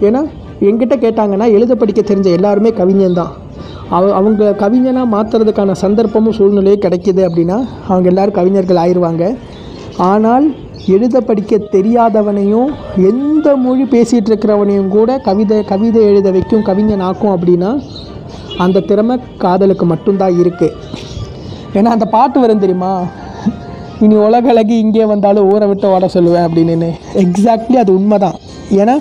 ஏன்னா 0.01 0.23
என்கிட்ட 0.61 0.95
கேட்டாங்கன்னா 0.97 1.47
எழுத 1.53 1.75
படிக்க 1.75 2.01
தெரிஞ்ச 2.03 2.29
எல்லாருமே 2.31 2.71
கவிஞன் 2.73 3.15
தான் 3.15 3.33
அவ 3.89 4.13
அவங்க 4.13 4.51
கவிஞனாக 4.61 5.13
மாற்றுறதுக்கான 5.15 5.75
சந்தர்ப்பமும் 5.83 6.37
சூழ்நிலையும் 6.39 6.85
கிடைக்கிது 6.85 7.23
அப்படின்னா 7.29 7.59
அவங்க 7.89 8.09
எல்லாரும் 8.09 8.35
கவிஞர்கள் 8.35 8.83
ஆயிடுவாங்க 8.85 9.25
ஆனால் 10.07 10.47
எழுத 10.87 11.21
படிக்க 11.21 11.57
தெரியாதவனையும் 11.57 12.71
எந்த 12.97 13.57
மொழி 13.57 13.85
பேசிகிட்டு 13.85 14.31
இருக்கிறவனையும் 14.31 14.89
கூட 14.89 15.19
கவிதை 15.19 15.65
கவிதை 15.65 16.03
எழுத 16.03 16.31
வைக்கும் 16.31 16.63
கவிஞன் 16.63 17.01
ஆக்கும் 17.01 17.35
அப்படின்னா 17.37 17.71
அந்த 18.65 18.83
திறமை 18.91 19.15
காதலுக்கு 19.45 19.85
மட்டும்தான் 19.93 20.37
இருக்குது 20.43 20.75
ஏன்னா 21.79 21.91
அந்த 21.95 22.07
பாட்டு 22.15 22.39
வரும் 22.43 22.63
தெரியுமா? 22.65 22.93
இனி 24.05 24.15
உலகளகி 24.27 24.77
இங்கே 24.85 25.05
வந்தாலும் 25.11 25.49
ஊரை 25.53 25.67
விட்டு 25.71 25.87
ஓட 25.95 26.07
சொல்லுவேன் 26.15 26.47
அப்படின்னு. 26.47 26.89
எக்ஸாக்ட்லி 27.25 27.77
அது 27.83 27.91
உண்மை 27.99 28.19
தான் 28.25 28.37
ஏன்னா 28.81 28.95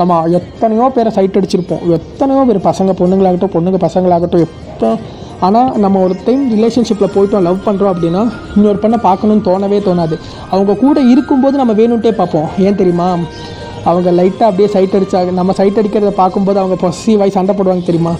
நம்ம 0.00 0.20
எத்தனையோ 0.38 0.86
பேரை 0.94 1.10
சைட் 1.16 1.36
அடிச்சிருப்போம். 1.38 1.82
எத்தனையோ 1.96 2.42
பேர் 2.48 2.66
பசங்க 2.70 2.92
பொண்ணுங்களாகட்டும் 3.00 3.54
பொண்ணுங்க 3.56 3.78
பசங்களாகட்டும் 3.86 4.44
எப்போ 4.46 4.90
ஆனால் 5.46 5.70
நம்ம 5.84 6.00
ஒரு 6.06 6.14
டைம் 6.26 6.42
ரிலேஷன்ஷிப்பில் 6.54 7.12
போயிட்டோம் 7.14 7.44
லவ் 7.46 7.64
பண்ணுறோம் 7.66 7.92
அப்படின்னா 7.92 8.22
இன்னொரு 8.56 8.78
பெண்ணை 8.82 8.98
பார்க்கணும்னு 9.06 9.46
தோணவே 9.48 9.78
தோணாது. 9.88 10.16
அவங்க 10.52 10.76
கூட 10.84 10.98
இருக்கும்போது 11.12 11.56
நம்ம 11.60 11.72
வேணும்ட்டே 11.80 12.12
பார்ப்போம். 12.20 12.48
ஏன் 12.66 12.78
தெரியுமா? 12.80 13.08
அவங்க 13.90 14.10
லைட்டாக 14.18 14.48
அப்படியே 14.50 14.68
சைட் 14.74 14.96
அடித்தாங்க 14.98 15.32
நம்ம 15.40 15.54
சைட் 15.60 15.80
அடிக்கிறத 15.80 16.12
பார்க்கும்போது 16.22 16.60
அவங்க 16.62 16.76
பொசிட்டிவாகி 16.84 17.34
சண்டை 17.38 17.54
போடுவாங்க 17.58 17.84
தெரியுமா? 17.90 18.14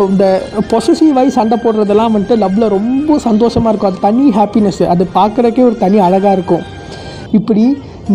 இந்த 0.00 0.24
பொசசிவாகி 0.70 1.30
சண்டை 1.36 1.56
போடுறதெல்லாம் 1.62 2.12
வந்துட்டு 2.14 2.36
லவ்வில் 2.42 2.72
ரொம்ப 2.74 3.16
சந்தோஷமாக 3.24 3.70
இருக்கும். 3.72 3.90
அது 3.92 4.04
தனி 4.06 4.26
ஹாப்பினஸ் 4.36 4.82
அது 4.92 5.04
பார்க்குறக்கே 5.16 5.64
ஒரு 5.68 5.76
தனி 5.82 5.98
அழகாக 6.06 6.36
இருக்கும். 6.36 6.62
இப்படி 7.38 7.64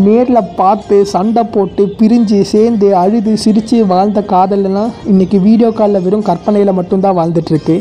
நேரில் 0.06 0.50
பார்த்து 0.60 0.96
சண்டை 1.14 1.44
போட்டு 1.56 1.84
பிரிஞ்சு 2.00 2.40
சேர்ந்து 2.54 2.88
அழுது 3.02 3.34
சிரித்து 3.44 3.78
வாழ்ந்த 3.92 4.22
காதல்லாம் 4.32 4.92
இன்றைக்கி 5.12 5.38
வீடியோ 5.48 5.70
காலில் 5.80 6.04
வெறும் 6.06 6.26
கற்பனையில் 6.30 6.78
மட்டும்தான் 6.80 7.18
வாழ்ந்துட்டுருக்கு. 7.20 7.76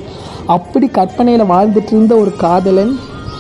அப்படி 0.57 0.89
கற்பனையில் 0.99 1.51
வாழ்ந்துட்டு 1.55 1.93
இருந்த 1.95 2.15
ஒரு 2.23 2.33
காதலன் 2.45 2.93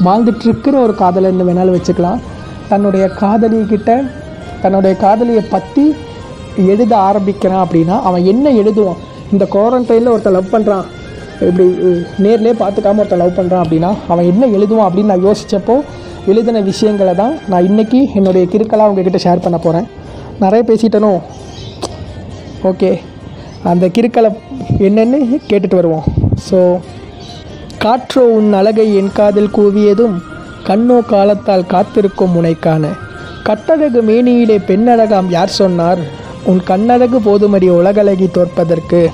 வாழ்ந்துட்டுருக்கிற 0.06 0.74
ஒரு 0.86 0.96
காதலன் 1.02 1.46
வேணாலும் 1.48 1.76
வச்சுக்கலாம். 1.76 2.22
தன்னுடைய 2.70 3.06
காதலிக்கிட்ட 3.22 3.90
தன்னுடைய 4.62 4.94
காதலியை 5.04 5.44
பற்றி 5.54 5.84
எழுத 6.72 6.92
ஆரம்பிக்கிறான் 7.08 7.62
அப்படின்னா 7.64 7.96
அவன் 8.08 8.24
என்ன 8.32 8.46
எழுதுவான்? 8.62 9.00
இந்த 9.32 9.44
குவாரண்டைனில் 9.54 10.12
ஒருத்தன் 10.12 10.36
லவ் 10.38 10.54
பண்ணுறான் 10.54 10.86
இப்படி 11.46 11.64
நேர்லேயே 12.24 12.54
பார்த்துக்காம 12.62 13.00
ஒருத்தன் 13.02 13.22
லவ் 13.22 13.38
பண்ணுறான் 13.38 13.64
அப்படின்னா 13.64 13.90
அவன் 14.12 14.28
என்ன 14.32 14.46
எழுதுவான் 14.56 14.88
அப்படின்னு 14.88 15.12
நான் 15.12 15.26
யோசித்தப்போ 15.28 15.76
எழுதின 16.32 16.60
விஷயங்களை 16.70 17.14
தான் 17.22 17.34
நான் 17.50 17.66
இன்றைக்கி 17.68 18.00
என்னுடைய 18.18 18.44
கிறுக்கலாக 18.52 18.90
உங்ககிட்ட 18.90 19.20
ஷேர் 19.24 19.44
பண்ண 19.44 19.58
போகிறேன் 19.58 19.86
நிறைய 20.42 20.62
பேசிட்டனோ? 20.70 21.12
ஓகே 22.70 22.90
அந்த 23.70 23.86
கிறுக்கலை 23.96 24.30
என்னென்னு 24.86 25.18
கேட்டுட்டு 25.50 25.78
வருவோம். 25.80 26.06
ஸோ 26.48 26.58
காற்றோ 27.84 28.22
உன் 28.36 28.52
அழகை 28.60 28.86
என் 29.00 29.12
காதில் 29.18 29.54
கூவியதும் 29.56 30.16
கண்ணோ 30.68 30.98
காலத்தால் 31.12 31.70
காத்திருக்கும் 31.72 32.34
முனைக்கான 32.36 32.84
கட்டழகு 33.48 34.00
மேனியிலே 34.10 34.56
பெண்ணழகாம் 34.68 35.28
யார் 35.36 35.58
சொன்னார்? 35.60 36.00
உன் 36.46 36.62
கண்ணழகு 36.62 37.18
போதுமடி 37.18 37.68
உலகழகி 37.70 38.28
தோற்பதற்கு. 38.30 39.10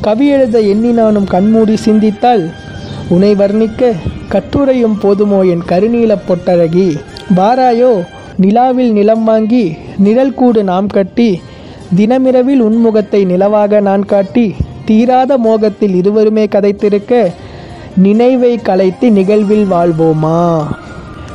கவி 0.00 0.26
எழுத 0.28 0.60
எண்ணினானும் 0.60 1.24
கண்மூடி 1.24 1.76
சிந்தித்தால் 1.76 2.50
உனை 3.08 3.34
வர்ணிக்க 3.34 3.92
கட்டுரையும் 4.28 4.98
போதுமோ 5.00 5.40
என் 5.42 5.62
கருநீலப் 5.68 6.26
பொட்டழகி. 6.28 6.88
வாராயோ 7.36 7.92
நிலாவில் 8.36 8.92
நிலம் 8.92 9.24
வாங்கி 9.24 9.76
நிழல் 9.98 10.34
கூடு 10.34 10.64
நாம் 10.64 10.86
கட்டி. 10.86 11.40
தினமிரவில் 11.96 12.62
உன்முகத்தை 12.62 13.20
நிலவாக 13.24 13.80
நான் 13.80 14.04
காட்டி. 14.04 14.54
தீராத 14.84 15.38
மோகத்தில் 15.38 15.94
இருவருமே 15.94 16.44
கதைத்திருக்க 16.46 17.32
நினைவை 17.96 18.56
கலைத்து 18.56 19.10
நிகழ்வில் 19.10 19.66
வாழ்வோமா? 19.70 20.64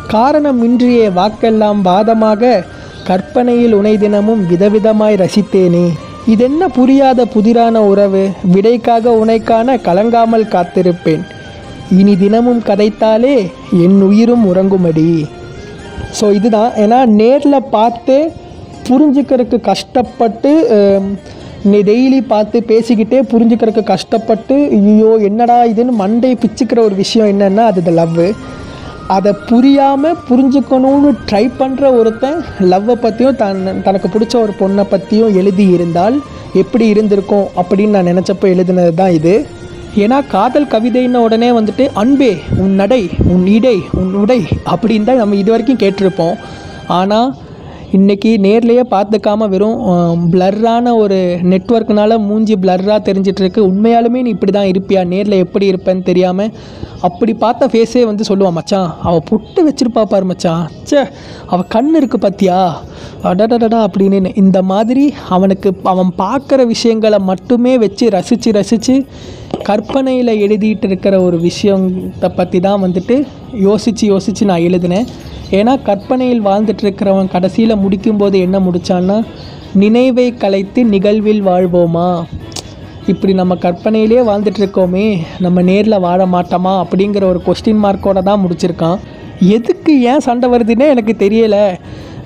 காரணம் 0.07 0.63
இன்றியே 0.63 1.07
வாக்கெல்லாம் 1.09 1.79
வாதமாக 1.85 2.63
கற்பனையில் 3.09 3.75
உனை 3.77 3.93
தினமும் 4.03 4.41
விதவிதமாய் 4.51 5.17
ரசித்தேனே. 5.21 5.85
இதென்ன 6.33 6.61
புரியாத 6.77 7.19
புதிரான 7.33 7.75
உறவு? 7.91 8.23
விடைக்காக 8.53 9.13
உனைக்கான 9.21 9.77
கலங்காமல் 9.87 10.51
காத்திருப்பேன். 10.53 11.23
இனி 11.99 12.13
தினமும் 12.23 12.61
கதைத்தாலே 12.69 13.35
என் 13.83 13.99
உயிரும் 14.07 14.45
உறங்குமடி. 14.51 15.09
ஸோ 16.17 16.25
இதுதான். 16.37 16.71
ஏன்னா 16.83 16.99
நேரில் 17.19 17.69
பார்த்து 17.75 18.17
புரிஞ்சுக்கிறதுக்கு 18.89 19.59
கஷ்டப்பட்டு 19.71 20.51
நீ 21.71 21.77
டெய்லி 21.89 22.19
பார்த்து 22.33 22.57
பேசிக்கிட்டே 22.71 23.19
புரிஞ்சுக்கிறதுக்கு 23.31 23.91
கஷ்டப்பட்டு 23.93 24.55
ஐயோ 24.77 25.11
என்னடா 25.29 25.57
இதுன்னு 25.71 25.93
மண்டை 26.03 26.31
பிச்சுக்கிற 26.43 26.79
ஒரு 26.87 26.95
விஷயம் 27.03 27.31
என்னென்னா 27.33 27.63
அது 27.69 27.81
இந்த 27.83 27.93
லவ்வு 27.99 28.27
அதை 29.15 29.31
புரியாமல் 29.49 30.17
புரிஞ்சுக்கணும்னு 30.29 31.09
ட்ரை 31.29 31.43
பண்ணுற 31.59 31.91
ஒருத்தன் 31.99 32.39
லவ்வை 32.71 32.95
பற்றியும் 33.03 33.37
தன் 33.41 33.81
தனக்கு 33.85 34.07
பிடிச்ச 34.13 34.35
ஒரு 34.41 34.53
பொண்ணை 34.59 34.83
பற்றியும் 34.89 35.35
எழுதி 35.35 35.65
இருந்தால் 35.75 36.17
எப்படி 36.61 36.87
இருந்திருக்கும் 36.87 37.47
அப்படின்னு 37.61 37.95
நான் 37.97 38.09
நினச்சப்போ 38.11 38.47
எழுதினது 38.53 38.93
தான் 38.93 39.15
இது. 39.19 39.35
ஏன்னா 40.03 40.17
காதல் 40.27 40.71
கவிதைன்ன 40.73 41.21
உடனே 41.27 41.49
வந்துட்டு 41.51 41.85
அன்பே 41.93 42.31
உன் 42.63 42.75
நடை 42.81 43.01
உன் 43.33 43.45
இடை 43.57 43.77
உன் 43.91 44.13
உடை 44.13 44.39
அப்படின்னு 44.73 45.03
தான் 45.03 45.21
நம்ம 45.23 45.35
இது 45.35 45.51
வரைக்கும் 45.51 45.81
கேட்டிருப்போம். 45.83 46.35
ஆனால் 46.87 47.29
இன்றைக்கி 47.95 48.29
நேர்லேயே 48.45 48.83
பார்த்துக்காம 48.91 49.47
வெறும் 49.51 49.77
பிளர்ரான 50.31 50.93
ஒரு 51.01 51.17
நெட்ஒர்க்னால 51.51 52.17
மூஞ்சி 52.25 52.55
பிளர்ராக 52.63 52.97
தெரிஞ்சிட்ருக்கு. 53.09 53.59
உண்மையாலுமே 53.69 54.21
நீ 54.25 54.29
இப்படி 54.35 54.51
தான் 54.51 54.71
இருப்பியா? 54.71 55.01
நேரில் 55.11 55.35
எப்படி 55.43 55.65
இருப்பேன்னு 55.71 56.03
தெரியாமல் 56.09 56.51
அப்படி 57.07 57.33
பார்த்த 57.43 57.69
ஃபேஸே 57.73 58.03
வந்து 58.09 58.27
சொல்லுவான் 58.29 58.57
மச்சான் 58.57 58.89
அவள் 59.07 59.23
புட்டு 59.29 59.63
வச்சிருப்பா 59.67 60.03
பாரு 60.13 60.27
மச்சான். 60.31 60.65
ச்சே 60.89 61.01
அவள் 61.45 61.71
கண் 61.75 61.91
இருக்குது 61.99 62.23
பார்த்தியா 62.25 62.59
அடடடடா 63.29 63.79
அப்படின்னு 63.87 64.35
இந்த 64.43 64.61
மாதிரி 64.71 65.05
அவனுக்கு 65.37 65.71
அவன் 65.93 66.11
பார்க்குற 66.23 66.65
விஷயங்களை 66.73 67.19
மட்டுமே 67.31 67.75
வச்சு 67.85 68.07
ரசித்து 68.17 68.51
ரசித்து 68.59 68.97
கற்பனையில் 69.63 70.49
எழுதிட்டு 70.49 70.83
இருக்கிற 70.83 71.21
ஒரு 71.21 71.39
விஷயத்தை 71.39 72.29
பற்றி 72.29 72.59
தான் 72.59 72.83
வந்துட்டு 72.83 73.25
யோசித்து 73.53 74.07
யோசித்து 74.07 74.45
நான் 74.45 74.59
எழுதினேன். 74.59 75.05
ஏன்னா 75.51 75.81
கற்பனையில் 75.83 76.45
வாழ்ந்துட்டுருக்கிறவன் 76.45 77.27
கடைசியில் 77.27 77.75
முடிக்கும்போது 77.75 78.33
என்ன 78.33 78.59
முடித்தான்னா 78.59 79.25
நினைவை 79.73 80.33
கலைத்து 80.33 80.85
நிகழ்வில் 80.85 81.45
வாழ்வோமா? 81.45 82.23
இப்படி 83.07 83.33
நம்ம 83.33 83.55
கற்பனையிலே 83.55 84.21
வாழ்ந்துட்டுருக்கோமே 84.29 85.17
நம்ம 85.39 85.61
நேரில் 85.61 85.99
வாழ 85.99 86.25
மாட்டோமா? 86.25 86.83
அப்படிங்கிற 86.83 87.23
ஒரு 87.23 87.41
கொஸ்டின் 87.45 87.83
மார்க்கோட 87.83 88.23
தான் 88.23 88.45
முடிச்சிருக்கான். 88.45 88.97
எதுக்கு 89.39 90.01
ஏன் 90.01 90.19
சண்டை 90.19 90.49
வருதுன்னே 90.49 90.87
எனக்கு 90.87 91.15
தெரியலை. 91.19 91.77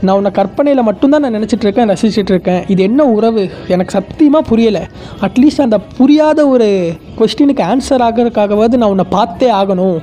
நான் 0.02 0.16
உன்னை 0.16 0.32
கற்பனையில் 0.32 0.84
மட்டும்தான் 0.84 1.22
நான் 1.22 1.36
நினச்சிட்டு 1.36 1.62
இருக்கேன் 1.62 1.96
இருக்கேன். 2.16 2.64
இது 2.68 2.84
என்ன 2.84 3.04
உறவு? 3.04 3.50
எனக்கு 3.68 3.92
சத்தியமாக 3.92 4.56
புரியலை. 4.56 4.82
அட்லீஸ்ட் 5.22 5.62
அந்த 5.62 5.78
புரியாத 5.98 6.48
ஒரு 6.48 6.94
கொஸ்டினுக்கு 7.18 7.62
ஆன்சர் 7.62 7.76
ஆகிறதுக்காகவாவது 7.90 8.78
நான் 8.78 8.90
உன்னை 8.90 9.06
பார்த்தே 9.10 9.52
ஆகணும். 9.52 10.00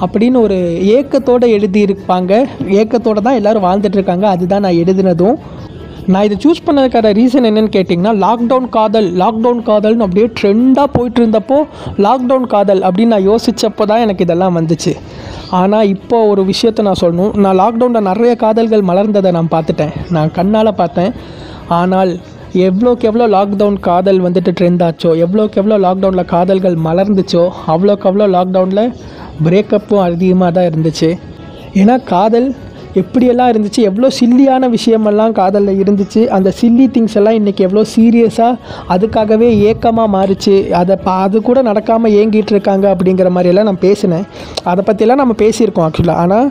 அப்படின்னு 0.00 0.40
ஒரு 0.40 0.54
ஏக்கத்தோடு 0.86 1.46
எழுதியிருப்பாங்க. 1.46 2.44
ஏக்கத்தோடு 2.68 3.22
தான் 3.22 3.34
எல்லோரும் 3.34 3.64
வாழ்ந்துட்டு 3.64 3.92
இருக்காங்க. 3.92 4.28
அதுதான் 4.28 4.60
நான் 4.60 4.72
எழுதினதும். 4.72 5.34
நான் 6.12 6.24
இதை 6.26 6.36
சூஸ் 6.44 6.64
பண்ணதுக்கான 6.64 7.10
ரீசன் 7.18 7.46
என்னென்னு 7.48 7.70
கேட்டிங்கன்னா 7.76 8.12
லாக்டவுன் 8.24 8.66
காதல் 8.76 9.06
லாக்டவுன் 9.20 9.62
காதல்னு 9.68 10.04
அப்படியே 10.06 10.26
ட்ரெண்டாக 10.38 10.88
போயிட்டு 10.96 11.20
இருந்தப்போ 11.22 11.58
லாக்டவுன் 12.06 12.46
காதல் 12.54 12.82
அப்படின்னு 12.88 13.14
நான் 13.14 13.28
யோசித்தப்போ 13.30 13.84
தான் 13.90 14.02
எனக்கு 14.04 14.24
இதெல்லாம் 14.26 14.56
வந்துச்சு. 14.58 14.92
ஆனால் 15.60 15.88
இப்போ 15.94 16.18
ஒரு 16.32 16.42
விஷயத்த 16.50 16.84
நான் 16.88 17.00
சொல்லணும். 17.02 17.32
நான் 17.44 17.58
லாக்டவுனில் 17.62 18.06
நிறைய 18.10 18.32
காதல்கள் 18.44 18.84
மலர்ந்ததை 18.90 19.32
நான் 19.38 19.50
பார்த்துட்டேன். 19.54 19.94
நான் 20.16 20.34
கண்ணால் 20.38 20.78
பார்த்தேன். 20.82 21.12
ஆனால் 21.78 22.12
எவ்வளோக்கு 22.68 23.08
எவ்வளோ 23.10 23.28
லாக்டவுன் 23.36 23.78
காதல் 23.88 24.20
வந்துட்டு 24.26 24.50
ட்ரெண்ட் 24.58 24.84
ஆச்சோ 24.88 25.12
எவ்வளோக்கு 25.24 25.58
எவ்வளோ 25.62 25.78
லாக்டவுனில் 25.86 26.30
காதல்கள் 26.34 26.76
மலர்ந்துச்சோ 26.88 27.44
அவ்வளோக்கு 27.74 28.08
அவ்வளோ 28.10 28.28
லாக்டவுனில் 28.36 28.92
பிரேக்கப்பும் 29.46 30.04
அதிகமாக 30.08 30.50
தான் 30.58 30.68
இருந்துச்சு. 30.70 31.10
ஏன்னா 31.80 31.96
காதல் 32.12 32.48
எப்படியெல்லாம் 33.00 33.50
இருந்துச்சு 33.52 33.80
எவ்வளோ 33.88 34.08
சில்லியான 34.18 34.68
விஷயமெல்லாம் 34.74 35.32
காதலில் 35.38 35.80
இருந்துச்சு 35.82 36.20
அந்த 36.36 36.48
சில்லி 36.60 36.86
திங்ஸ் 36.94 37.16
எல்லாம் 37.20 37.38
இன்றைக்கி 37.40 37.62
எவ்வளோ 37.66 37.84
சீரியஸாக 37.94 38.58
அதுக்காகவே 38.94 39.48
ஏக்கமாக 39.68 40.08
மாறிச்சு. 40.16 40.54
அதை 40.80 40.96
பா 41.06 41.14
அது 41.26 41.40
கூட 41.48 41.62
நடக்காமல் 41.70 42.14
ஏங்கிட்டு 42.20 42.54
இருக்காங்க 42.54 42.86
அப்படிங்கிற 42.94 43.30
மாதிரியெல்லாம் 43.36 43.70
நான் 43.70 43.84
பேசினேன். 43.86 44.26
அதை 44.72 44.84
பற்றியெல்லாம் 44.88 45.22
நம்ம 45.22 45.36
பேசியிருக்கோம் 45.44 45.86
ஆக்சுவலாக 45.86 46.22
ஆனால் 46.24 46.48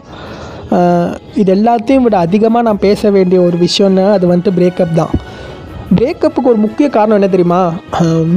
இது 1.41 1.49
எல்லாத்தையும் 1.57 2.05
விட 2.07 2.17
அதிகமாக 2.25 2.67
நான் 2.67 2.83
பேச 2.87 3.11
வேண்டிய 3.17 3.39
ஒரு 3.47 3.57
விஷயம்னா 3.67 4.05
அது 4.17 4.25
வந்துட்டு 4.31 4.53
பிரேக்கப் 4.59 4.97
தான். 5.01 5.13
பிரேக்கப்புக்கு 5.97 6.51
ஒரு 6.53 6.61
முக்கிய 6.65 6.87
காரணம் 6.97 7.17
என்ன 7.19 7.31
தெரியுமா? 7.33 7.61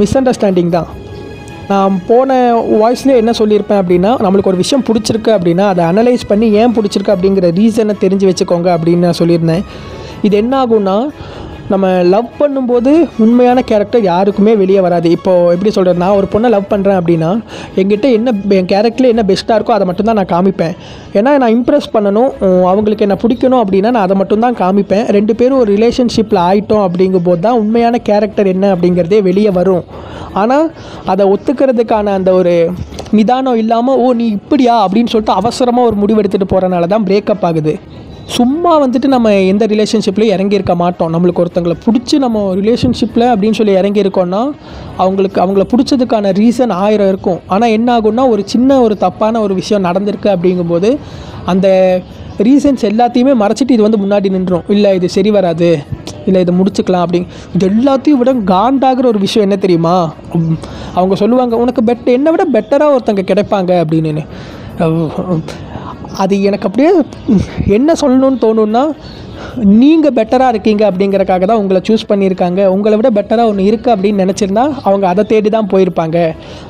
மிஸ் 0.01 0.17
அண்டர்ஸ்டாண்டிங் 0.21 0.73
தான். 0.79 0.89
நான் 1.69 2.03
போன 2.07 2.33
வாய்ஸ்லேயே 2.55 3.17
என்ன 3.17 3.33
சொல்லியிருப்பேன் 3.39 3.81
அப்படின்னா 3.83 4.11
நம்மளுக்கு 4.25 4.51
ஒரு 4.53 4.57
விஷயம் 4.57 4.85
பிடிச்சிருக்கு 4.85 5.31
அப்படின்னா 5.37 5.65
அதை 5.67 5.85
அனலைஸ் 5.85 6.25
பண்ணி 6.29 6.53
ஏன் 6.53 6.75
பிடிச்சிருக்கு 6.75 7.15
அப்படிங்கிற 7.15 7.49
ரீசனை 7.61 7.95
தெரிஞ்சு 8.05 8.27
வச்சுக்கோங்க 8.29 8.69
அப்படின்னு 8.77 9.07
நான் 9.07 9.19
சொல்லியிருந்தேன். 9.19 9.65
இது 10.23 10.37
என்ன 10.37 10.67
ஆகும்னா 10.67 10.97
நம்ம 11.73 11.87
லவ் 12.13 12.29
பண்ணும்போது 12.41 12.91
உண்மையான 13.25 13.59
கேரக்டர் 13.71 14.03
யாருக்குமே 14.09 14.53
வெளியே 14.61 14.81
வராது. 14.87 15.09
இப்போது 15.17 15.53
எப்படி 15.55 15.71
சொல்கிறது 15.77 16.03
நான் 16.03 16.17
ஒரு 16.19 16.27
பொண்ணை 16.33 16.49
லவ் 16.55 16.69
பண்ணுறேன் 16.73 16.99
அப்படின்னா 17.01 17.31
என்கிட்ட 17.81 18.07
என்ன 18.19 18.35
என் 18.59 18.71
கேரக்டரில் 18.73 19.13
என்ன 19.13 19.25
பெஸ்ட்டாக 19.31 19.57
இருக்கோ 19.59 19.75
அதை 19.77 19.87
மட்டும்தான் 19.89 20.19
நான் 20.21 20.33
காமிப்பேன். 20.35 20.75
ஏன்னா 21.19 21.33
நான் 21.43 21.55
இம்ப்ரெஸ் 21.57 21.89
பண்ணணும். 21.97 22.31
அவங்களுக்கு 22.73 23.07
என்ன 23.07 23.17
பிடிக்கணும் 23.25 23.63
அப்படின்னா 23.63 23.93
நான் 23.97 24.07
அதை 24.07 24.17
மட்டும்தான் 24.21 24.59
காமிப்பேன். 24.63 25.05
ரெண்டு 25.19 25.35
பேரும் 25.41 25.61
ஒரு 25.63 25.71
ரிலேஷன்ஷிப்பில் 25.77 26.43
ஆகிட்டோம் 26.49 26.85
அப்படிங்கும்போது 26.87 27.45
தான் 27.47 27.59
உண்மையான 27.63 28.01
கேரக்டர் 28.11 28.53
என்ன 28.55 28.73
அப்படிங்கிறதே 28.77 29.21
வெளியே 29.29 29.53
வரும். 29.61 29.85
ஆனால் 30.43 30.67
அதை 31.15 31.27
ஒத்துக்கிறதுக்கான 31.35 32.15
அந்த 32.21 32.33
ஒரு 32.41 32.55
நிதானம் 33.19 33.61
இல்லாமல் 33.65 34.01
ஓ 34.05 34.07
நீ 34.21 34.25
இப்படியா? 34.39 34.75
அப்படின்னு 34.85 35.13
சொல்லிட்டு 35.13 35.39
அவசரமாக 35.41 35.89
ஒரு 35.91 35.97
முடிவு 36.03 36.21
எடுத்துகிட்டு 36.23 36.53
போகிறனால 36.55 36.87
தான் 36.95 37.07
பிரேக்கப் 37.11 37.47
ஆகுது. 37.49 37.75
சும்மா 38.35 38.71
வந்துட்டு 38.83 39.09
நம்ம 39.12 39.33
எந்த 39.50 39.64
ரிலேஷன்ஷிப்லையும் 39.73 40.33
இறங்கியிருக்க 40.37 40.75
மாட்டோம். 40.80 41.11
நம்மளுக்கு 41.14 41.42
ஒருத்தங்களை 41.42 41.76
பிடிச்சி 41.85 42.16
நம்ம 42.25 42.40
ரிலேஷன்ஷிப்பில் 42.61 43.25
அப்படின்னு 43.33 43.59
சொல்லி 43.59 43.75
இறங்கியிருக்கோன்னா 43.80 44.40
அவங்களுக்கு 45.02 45.38
அவங்கள 45.45 45.64
பிடிச்சதுக்கான 45.73 46.33
ரீசன் 46.40 46.73
ஆயிரம் 46.85 47.11
இருக்கும். 47.12 47.40
ஆனால் 47.54 47.75
என்ன 47.76 47.88
ஆகும்னா 47.99 48.25
ஒரு 48.35 48.42
சின்ன 48.52 48.80
ஒரு 48.87 48.97
தப்பான 49.04 49.40
ஒரு 49.47 49.54
விஷயம் 49.61 49.87
நடந்திருக்கு 49.88 50.30
அப்படிங்கும்போது 50.35 50.90
அந்த 51.52 51.68
ரீசன்ஸ் 52.47 52.83
எல்லாத்தையுமே 52.90 53.35
மறைச்சிட்டு 53.42 53.76
இது 53.76 53.87
வந்து 53.87 54.02
முன்னாடி 54.04 54.30
நின்றோம் 54.37 54.66
இல்லை 54.75 54.90
இது 54.99 55.09
சரி 55.16 55.30
வராது. 55.37 55.71
இல்லை 56.28 56.40
இதை 56.45 56.52
முடிச்சுக்கலாம் 56.59 57.04
அப்படிங்க 57.04 57.28
இது 57.56 57.68
எல்லாத்தையும் 57.71 58.21
விட 58.23 58.33
காண்டாகிற 58.52 59.06
ஒரு 59.12 59.21
விஷயம் 59.26 59.47
என்ன 59.49 59.59
தெரியுமா? 59.64 59.95
அவங்க 60.99 61.14
சொல்லுவாங்க 61.23 61.56
உனக்கு 61.64 61.83
பெட் 61.90 62.09
என்னை 62.16 62.33
விட 62.35 62.47
பெட்டராக 62.56 62.97
ஒருத்தங்க 62.97 63.25
கிடைப்பாங்க 63.30 63.73
அப்படின்னு. 63.85 64.25
அது 66.23 66.35
எனக்கு 66.49 66.69
அப்படியே 66.69 66.91
என்ன 67.79 67.95
சொல்லணும்னு 68.03 68.43
தோணுன்னா 68.47 68.85
நீங்கள் 69.81 70.15
பெட்டராக 70.19 70.53
இருக்கீங்க 70.53 70.83
அப்படிங்கிறக்காக 70.89 71.45
தான் 71.49 71.61
உங்களை 71.63 71.81
சூஸ் 71.89 72.07
பண்ணியிருக்காங்க. 72.11 72.61
உங்களை 72.75 72.95
விட 72.99 73.09
பெட்டராக 73.19 73.51
ஒன்று 73.51 73.67
இருக்குது 73.71 73.93
அப்படின்னு 73.95 74.23
நினச்சிருந்தா 74.25 74.65
அவங்க 74.89 75.05
அதை 75.13 75.23
தேடி 75.33 75.51
தான் 75.57 75.69
போயிருப்பாங்க. 75.73 76.17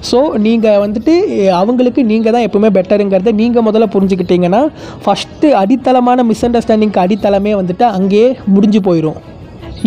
ஸோ 0.08 0.20
நீங்கள் 0.46 0.80
வந்துட்டு 0.84 1.14
அவங்களுக்கு 1.60 2.02
நீங்கள் 2.12 2.34
தான் 2.36 2.46
எப்பவுமே 2.48 2.70
பெட்டருங்கிறத 2.78 3.34
நீங்கள் 3.42 3.66
முதல்ல 3.68 3.88
புரிஞ்சுக்கிட்டீங்கன்னா 3.94 4.62
ஃபஸ்ட்டு 5.04 5.54
அடித்தளமான 5.62 6.24
மிஸ் 6.32 6.44
அண்டர்ஸ்டாண்டிங்க்கு 6.48 7.04
அடித்தளமே 7.04 7.54
வந்துட்டு 7.60 7.86
அங்கேயே 7.98 8.28
முடிஞ்சு 8.56 8.82
போயிடும் 8.88 9.20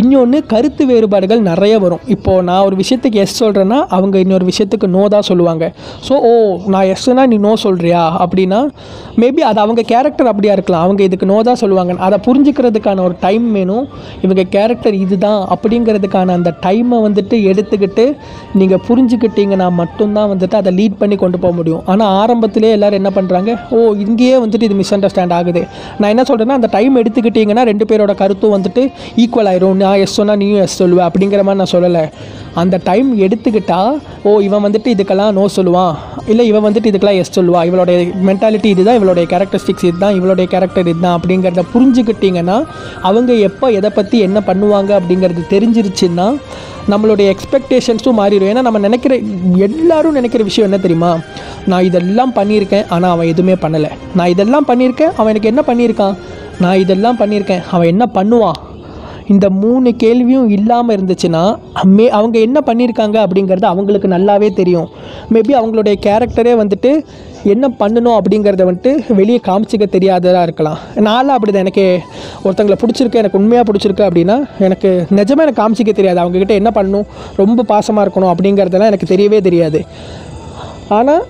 இன்னொன்று 0.01 0.39
கருத்து 0.51 0.83
வேறுபாடுகள் 0.89 1.39
நிறைய 1.47 1.73
வரும். 1.83 2.01
இப்போது 2.15 2.43
நான் 2.47 2.65
ஒரு 2.67 2.75
விஷயத்துக்கு 2.81 3.21
எஸ் 3.23 3.37
சொல்கிறேன்னா 3.41 3.77
அவங்க 3.97 4.15
இன்னொரு 4.23 4.45
விஷயத்துக்கு 4.49 4.87
நோ 4.95 5.03
தான் 5.13 5.25
சொல்லுவாங்க. 5.29 5.65
ஸோ 6.07 6.13
ஓ 6.29 6.31
நான் 6.73 6.89
எஸ்னா 6.93 7.23
நீ 7.31 7.37
நோ 7.45 7.53
சொல்கிறியா 7.63 8.01
அப்படின்னா 8.23 8.59
மேபி 9.21 9.41
அது 9.49 9.59
அவங்க 9.63 9.81
கேரக்டர் 9.91 10.29
அப்படியா 10.31 10.53
இருக்கலாம். 10.57 10.83
அவங்க 10.87 11.01
இதுக்கு 11.07 11.29
நோ 11.31 11.37
தான் 11.47 11.59
சொல்லுவாங்க. 11.61 11.95
அதை 12.07 12.19
புரிஞ்சுக்கிறதுக்கான 12.27 13.03
ஒரு 13.07 13.15
டைம் 13.25 13.47
வேணும். 13.57 13.87
இவங்க 14.25 14.45
கேரக்டர் 14.55 14.97
இதுதான் 15.03 15.41
அப்படிங்கிறதுக்கான 15.55 16.35
அந்த 16.39 16.53
டைமை 16.65 16.99
வந்துட்டு 17.07 17.37
எடுத்துக்கிட்டு 17.53 18.05
நீங்கள் 18.61 18.83
புரிஞ்சுக்கிட்டீங்கன்னா 18.89 19.69
மட்டும்தான் 19.81 20.29
வந்துட்டு 20.33 20.57
அதை 20.61 20.73
லீட் 20.79 20.99
பண்ணி 21.01 21.17
கொண்டு 21.23 21.39
போக 21.45 21.53
முடியும். 21.59 21.83
ஆனால் 21.93 22.13
ஆரம்பத்திலே 22.21 22.71
எல்லோரும் 22.77 23.01
என்ன 23.01 23.13
பண்ணுறாங்க 23.17 23.57
ஓ 23.75 23.79
இங்கேயே 24.05 24.37
வந்துட்டு 24.45 24.69
இது 24.69 24.79
மிஸ் 24.83 24.93
அண்டர்ஸ்டாண்ட் 24.97 25.35
ஆகுது. 25.39 25.63
நான் 25.99 26.11
என்ன 26.15 26.25
சொல்கிறேன்னா 26.31 26.59
அந்த 26.61 26.71
டைம் 26.77 27.01
எடுத்துக்கிட்டிங்கன்னா 27.03 27.65
ரெண்டு 27.71 27.87
பேரோட 27.91 28.15
கருத்தும் 28.23 28.55
வந்துட்டு 28.57 28.85
ஈக்குவல் 29.25 29.51
ஆயிரும். 29.51 29.77
நான் 29.89 30.01
எஸ் 30.05 30.15
சொன்னால் 30.17 30.39
நீயும் 30.39 30.63
எஸ் 30.63 30.81
சொல்லுவேன் 30.81 31.07
அப்படிங்கிற 31.09 31.41
மாதிரி 31.45 31.59
நான் 31.61 31.73
சொல்லலை. 31.75 32.01
அந்த 32.61 32.75
டைம் 32.87 33.07
எடுத்துக்கிட்டா 33.25 33.77
ஓ 34.29 34.31
இவன் 34.47 34.63
வந்துட்டு 34.65 34.89
இதுக்கெல்லாம் 34.93 35.35
நோ 35.37 35.43
சொல்லுவான். 35.55 35.93
இல்லை 36.31 36.43
இவன் 36.49 36.65
வந்துட்டு 36.65 36.89
இதுக்கெல்லாம் 36.91 37.19
எஸ் 37.21 37.33
சொல்லுவா. 37.37 37.59
இவளுடைய 37.69 37.97
மென்டாலிட்டி 38.27 38.69
இதுதான் 38.73 38.97
இவளுடைய 38.99 39.25
கேரக்டரிஸ்டிக்ஸ் 39.33 39.87
இதுதான் 39.89 40.15
இவளுடைய 40.19 40.47
கேரக்டர் 40.53 40.89
இதுதான் 40.91 41.17
அப்படிங்கிறத 41.17 41.63
புரிஞ்சுக்கிட்டிங்கன்னா 41.73 42.57
அவங்க 43.09 43.33
எப்போ 43.49 43.67
எதை 43.79 43.91
பற்றி 43.97 44.19
என்ன 44.27 44.41
பண்ணுவாங்க 44.49 44.93
அப்படிங்கிறது 44.99 45.43
தெரிஞ்சிருச்சுன்னா 45.55 46.27
நம்மளுடைய 46.93 47.27
எக்ஸ்பெக்டேஷன்ஸும் 47.35 48.19
மாறிடும். 48.21 48.51
ஏன்னா 48.53 48.65
நம்ம 48.67 48.81
நினைக்கிற 48.87 49.15
எல்லாரும் 49.67 50.17
நினைக்கிற 50.19 50.43
விஷயம் 50.49 50.69
என்ன 50.69 50.79
தெரியுமா? 50.85 51.11
நான் 51.71 51.87
இதெல்லாம் 51.89 52.33
பண்ணியிருக்கேன் 52.39 52.87
ஆனால் 52.95 53.13
அவன் 53.15 53.31
எதுவுமே 53.33 53.57
பண்ணலை. 53.65 53.91
நான் 54.19 54.33
இதெல்லாம் 54.35 54.69
பண்ணியிருக்கேன் 54.71 55.13
அவன் 55.19 55.33
எனக்கு 55.33 55.51
என்ன 55.53 55.63
பண்ணியிருக்கான்? 55.69 56.17
நான் 56.65 56.81
இதெல்லாம் 56.85 57.19
பண்ணியிருக்கேன் 57.21 57.63
அவன் 57.75 57.91
என்ன 57.93 58.05
பண்ணுவான்? 58.17 58.59
இந்த 59.33 59.45
மூணு 59.61 59.89
கேள்வியும் 60.03 60.47
இல்லாமல் 60.57 60.95
இருந்துச்சுன்னா 60.97 61.41
மே 61.95 62.05
அவங்க 62.17 62.37
என்ன 62.47 62.59
பண்ணியிருக்காங்க 62.67 63.17
அப்படிங்கிறது 63.25 63.67
அவங்களுக்கு 63.71 64.07
நல்லாவே 64.15 64.49
தெரியும். 64.59 64.87
மேபி 65.33 65.53
அவங்களுடைய 65.59 65.95
கேரக்டரே 66.05 66.53
வந்துட்டு 66.61 66.91
என்ன 67.53 67.65
பண்ணணும் 67.81 68.15
அப்படிங்கிறத 68.19 68.63
வந்துட்டு 68.69 68.91
வெளியே 69.19 69.39
காமிச்சிக்க 69.47 69.85
தெரியாததாக 69.95 70.45
இருக்கலாம். 70.47 70.79
நான்லாம் 71.07 71.37
அப்படி 71.37 71.51
தான் 71.51 71.65
எனக்கு 71.65 71.85
ஒருத்தங்களை 72.45 72.77
பிடிச்சிருக்கு 72.81 73.21
எனக்கு 73.21 73.39
உண்மையாக 73.41 73.65
பிடிச்சிருக்கு 73.69 74.07
அப்படின்னா 74.07 74.37
எனக்கு 74.67 74.89
நிஜமாக 75.19 75.45
எனக்கு 75.47 75.61
காமிச்சிக்க 75.61 75.93
தெரியாது. 75.99 76.21
அவங்கக்கிட்ட 76.23 76.55
என்ன 76.61 76.71
பண்ணணும் 76.77 77.07
ரொம்ப 77.41 77.65
பாசமாக 77.73 78.05
இருக்கணும் 78.07 78.31
அப்படிங்கிறதெல்லாம் 78.33 78.91
எனக்கு 78.93 79.11
தெரியவே 79.13 79.41
தெரியாது. 79.49 79.81
ஆனால் 80.97 81.23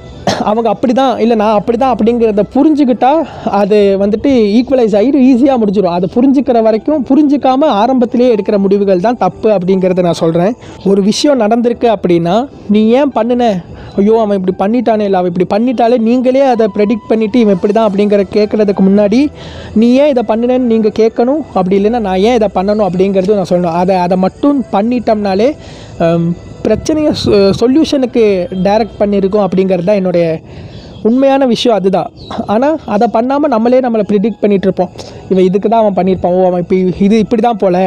அவங்க 0.50 0.68
அப்படி 0.74 0.94
தான் 1.00 1.14
இல்லை 1.24 1.36
நான் 1.42 1.56
அப்படி 1.60 1.78
தான் 1.78 1.94
அப்படிங்கிறத 1.94 2.44
புரிஞ்சுக்கிட்டா 2.54 3.10
அது 3.60 3.78
வந்துட்டு 4.04 4.30
ஈக்குவலைஸ் 4.58 4.96
ஆகிட்டு 5.00 5.24
ஈஸியாக 5.30 5.60
முடிஞ்சிடும் 5.62 5.96
அதை 5.96 6.08
புரிஞ்சுக்கிற 6.16 6.62
வரைக்கும் 6.68 7.04
புரிஞ்சுக்காம 7.10 7.70
ஆரம்பத்திலே 7.82 8.30
எடுக்கிற 8.36 8.58
முடிவுகள் 8.66 9.06
தான் 9.08 9.20
தப்பு 9.24 9.50
அப்படிங்கிறத 9.56 10.06
நான் 10.08 10.22
சொல்கிறேன் 10.24 10.54
ஒரு 10.92 11.02
விஷயம் 11.10 11.42
நடந்திருக்கு 11.44 11.90
அப்படின்னா 11.96 12.36
நீ 12.76 12.82
ஏன் 13.00 13.14
பண்ணுன? 13.18 13.44
ஐயோ 14.00 14.16
அவன் 14.24 14.38
இப்படி 14.40 14.56
பண்ணிட்டானே 14.64 15.06
இல்லை 15.08 15.20
அவன் 15.20 15.32
இப்படி 15.32 15.48
பண்ணிட்டாலே 15.54 15.98
நீங்களே 16.08 16.44
அதை 16.54 16.66
ப்ரெடிக்ட் 16.76 17.10
பண்ணிவிட்டு 17.12 17.40
இவன் 17.44 17.58
இப்படி 17.58 17.74
தான் 17.78 17.88
அப்படிங்கிற 17.90 18.24
கேட்குறதுக்கு 18.36 18.84
முன்னாடி 18.90 19.20
நீ 19.82 19.88
ஏன் 20.04 20.12
இதை 20.14 20.24
பண்ணினேன்னு 20.32 20.72
நீங்கள் 20.74 20.98
கேட்கணும்? 21.02 21.42
அப்படி 21.60 21.78
இல்லைன்னா 21.80 22.02
நான் 22.08 22.22
ஏன் 22.30 22.38
இதை 22.40 22.50
பண்ணணும் 22.58 22.88
அப்படிங்கிறது 22.90 23.40
நான் 23.40 23.52
சொல்லணும். 23.52 23.78
அதை 23.82 23.96
அதை 24.06 24.18
மட்டும் 24.26 24.60
பண்ணிட்டோம்னாலே 24.76 25.50
பிரச்சனையை 26.70 27.12
சொல்யூஷனுக்கு 27.62 28.26
டைரக்ட் 28.66 29.00
பண்ணியிருக்கோம் 29.04 29.46
அப்படிங்கிறது 29.48 29.90
தான் 29.92 30.02
என்னுடைய 30.02 30.26
உண்மையான 31.08 31.44
விஷயம் 31.52 31.76
அதுதான். 31.80 32.10
ஆனால் 32.54 32.74
அதை 32.94 33.06
பண்ணாமல் 33.14 33.52
நம்மளே 33.54 33.78
நம்மளை 33.86 34.04
ப்ரிடிக்ட் 34.10 34.42
பண்ணிகிட்ருப்போம் 34.42 34.90
இவன் 35.32 35.46
இதுக்கு 35.50 35.68
தான் 35.74 35.82
அவன் 35.84 35.96
பண்ணியிருப்பான். 36.00 36.34
ஓ 36.38 36.40
அவன் 36.50 36.62
இப்போ 36.64 36.76
இது 37.06 37.16
இப்படி 37.26 37.42
தான் 37.46 37.60
போல. 37.62 37.78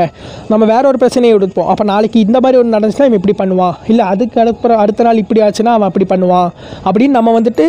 நம்ம 0.52 0.66
வேற 0.72 0.82
ஒரு 0.90 0.98
பிரச்சனையை 1.02 1.32
எடுப்போம். 1.38 1.68
அப்போ 1.72 1.84
நாளைக்கு 1.92 2.18
இந்த 2.26 2.38
மாதிரி 2.44 2.58
ஒன்று 2.60 2.74
நடந்துச்சுன்னா 2.76 3.08
இவன் 3.10 3.20
இப்படி 3.20 3.36
பண்ணுவான். 3.42 3.76
இல்லை 3.92 4.04
அதுக்கு 4.12 4.40
அடுத்த 4.44 4.80
அடுத்த 4.84 5.06
நாள் 5.08 5.22
இப்படி 5.24 5.42
ஆச்சுன்னா 5.46 5.74
அவன் 5.78 5.88
அப்படி 5.90 6.06
பண்ணுவான். 6.14 6.50
அப்படின்னு 6.86 7.16
நம்ம 7.18 7.34
வந்துட்டு 7.38 7.66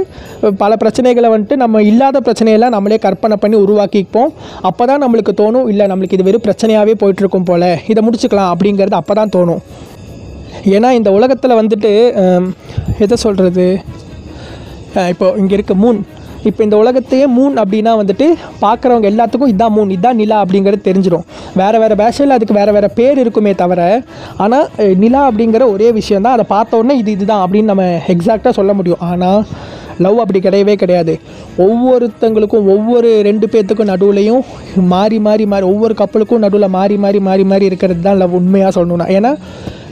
பல 0.64 0.74
பிரச்சனைகளை 0.84 1.32
வந்துட்டு 1.36 1.58
நம்ம 1.66 1.84
இல்லாத 1.92 2.22
பிரச்சனையெல்லாம் 2.28 2.76
நம்மளே 2.78 3.00
கற்பனை 3.08 3.38
பண்ணி 3.46 3.60
உருவாக்கிப்போம். 3.66 4.32
அப்போ 4.72 4.86
தான் 4.92 5.04
நம்மளுக்கு 5.06 5.34
தோணும் 5.44 5.70
இல்லை 5.74 5.88
நம்மளுக்கு 5.94 6.18
இது 6.20 6.30
வெறும் 6.30 6.48
பிரச்சனையாகவே 6.50 6.96
போயிட்டுருக்கும் 7.04 7.50
போல். 7.52 7.72
இதை 7.94 8.04
முடிச்சுக்கலாம் 8.08 8.52
அப்படிங்கிறது 8.56 9.02
அப்போ 9.04 9.16
தான் 9.22 9.36
தோணும். 9.38 9.64
ஏன்னா 10.76 10.90
இந்த 11.00 11.10
உலகத்தில் 11.18 11.60
வந்துட்டு 11.62 11.92
எதை 13.06 13.16
சொல்கிறது 13.26 13.68
இப்போது 15.12 15.38
இங்கே 15.42 15.56
இருக்க 15.58 15.76
மூன் 15.84 16.00
இப்போ 16.50 16.62
இந்த 16.66 16.78
உலகத்தையே 16.82 17.26
மூன் 17.36 17.54
அப்படின்னா 17.62 17.92
வந்துட்டு 18.00 18.26
பார்க்குறவங்க 18.64 19.08
எல்லாத்துக்கும் 19.12 19.52
இதான் 19.52 19.74
மூன் 19.76 19.94
இதான் 19.96 20.18
நிலா 20.22 20.38
அப்படிங்கிறது 20.44 20.88
தெரிஞ்சிடும் 20.88 21.28
வேறு 21.60 21.78
வேறு 21.84 21.96
பேஷையில் 22.02 22.36
அதுக்கு 22.36 22.58
வேறு 22.58 22.72
வேறு 22.76 22.90
பேர் 22.98 23.22
இருக்குமே 23.24 23.52
தவிர 23.62 23.82
ஆனால் 24.44 24.66
நிலா 25.04 25.22
அப்படிங்கிற 25.30 25.66
ஒரே 25.76 25.88
விஷயம் 26.00 26.26
தான். 26.26 26.36
அதை 26.38 26.46
பார்த்த 26.56 26.80
உடனே 26.82 26.96
இது 27.02 27.12
இதுதான் 27.18 27.44
அப்படின்னு 27.44 27.72
நம்ம 27.72 27.86
எக்ஸாக்டாக 28.14 28.54
சொல்ல 28.60 28.74
முடியும். 28.80 29.04
ஆனால் 29.10 29.40
லவ் 30.06 30.22
அப்படி 30.24 30.40
கிடையவே 30.48 30.76
கிடையாது. 30.82 31.14
ஒவ்வொருத்தங்களுக்கும் 31.68 32.68
ஒவ்வொரு 32.76 33.10
ரெண்டு 33.30 33.48
பேர்த்துக்கும் 33.54 33.92
நடுவுலையும் 33.94 34.44
மாறி 34.94 35.20
மாறி 35.28 35.46
மாறி 35.54 35.66
ஒவ்வொரு 35.74 35.96
கப்பலுக்கும் 36.02 36.44
நடுவில் 36.46 36.74
மாறி 36.78 36.98
மாறி 37.06 37.22
மாறி 37.30 37.46
மாறி 37.54 37.70
இருக்கிறது 37.72 38.04
தான் 38.10 38.22
லவ் 38.24 38.38
உண்மையாக 38.42 38.74
சொல்லணும்னா. 38.80 39.08
ஏன்னா 39.18 39.34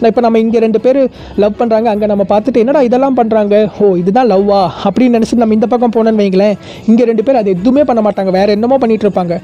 இப்போ 0.10 0.22
நம்ம 0.26 0.40
இங்கே 0.44 0.60
ரெண்டு 0.66 0.80
பேர் 0.86 1.00
லவ் 1.44 1.58
பண்ணுறாங்க 1.60 1.88
அங்கே 1.94 2.08
நம்ம 2.12 2.24
பார்த்துட்டு 2.32 2.62
என்னடா 2.64 2.82
இதெல்லாம் 2.88 3.18
பண்ணுறாங்க 3.20 3.56
ஓ 3.84 3.88
இதுதான் 4.02 4.30
லவ்வா 4.32 4.62
அப்படின்னு 4.88 5.16
நினச்சிட்டு 5.18 5.44
நம்ம 5.44 5.58
இந்த 5.58 5.68
பக்கம் 5.74 5.94
போனோன்னு 5.96 6.22
வைங்களேன் 6.24 6.56
இங்கே 6.92 7.04
ரெண்டு 7.10 7.26
பேர் 7.28 7.40
அது 7.42 7.50
எதுவுமே 7.58 7.84
பண்ண 7.90 8.02
மாட்டாங்க. 8.08 8.32
வேறு 8.40 8.56
என்னமோ 8.58 8.78
பண்ணிகிட்டு 8.84 9.08
இருப்பாங்க. 9.08 9.36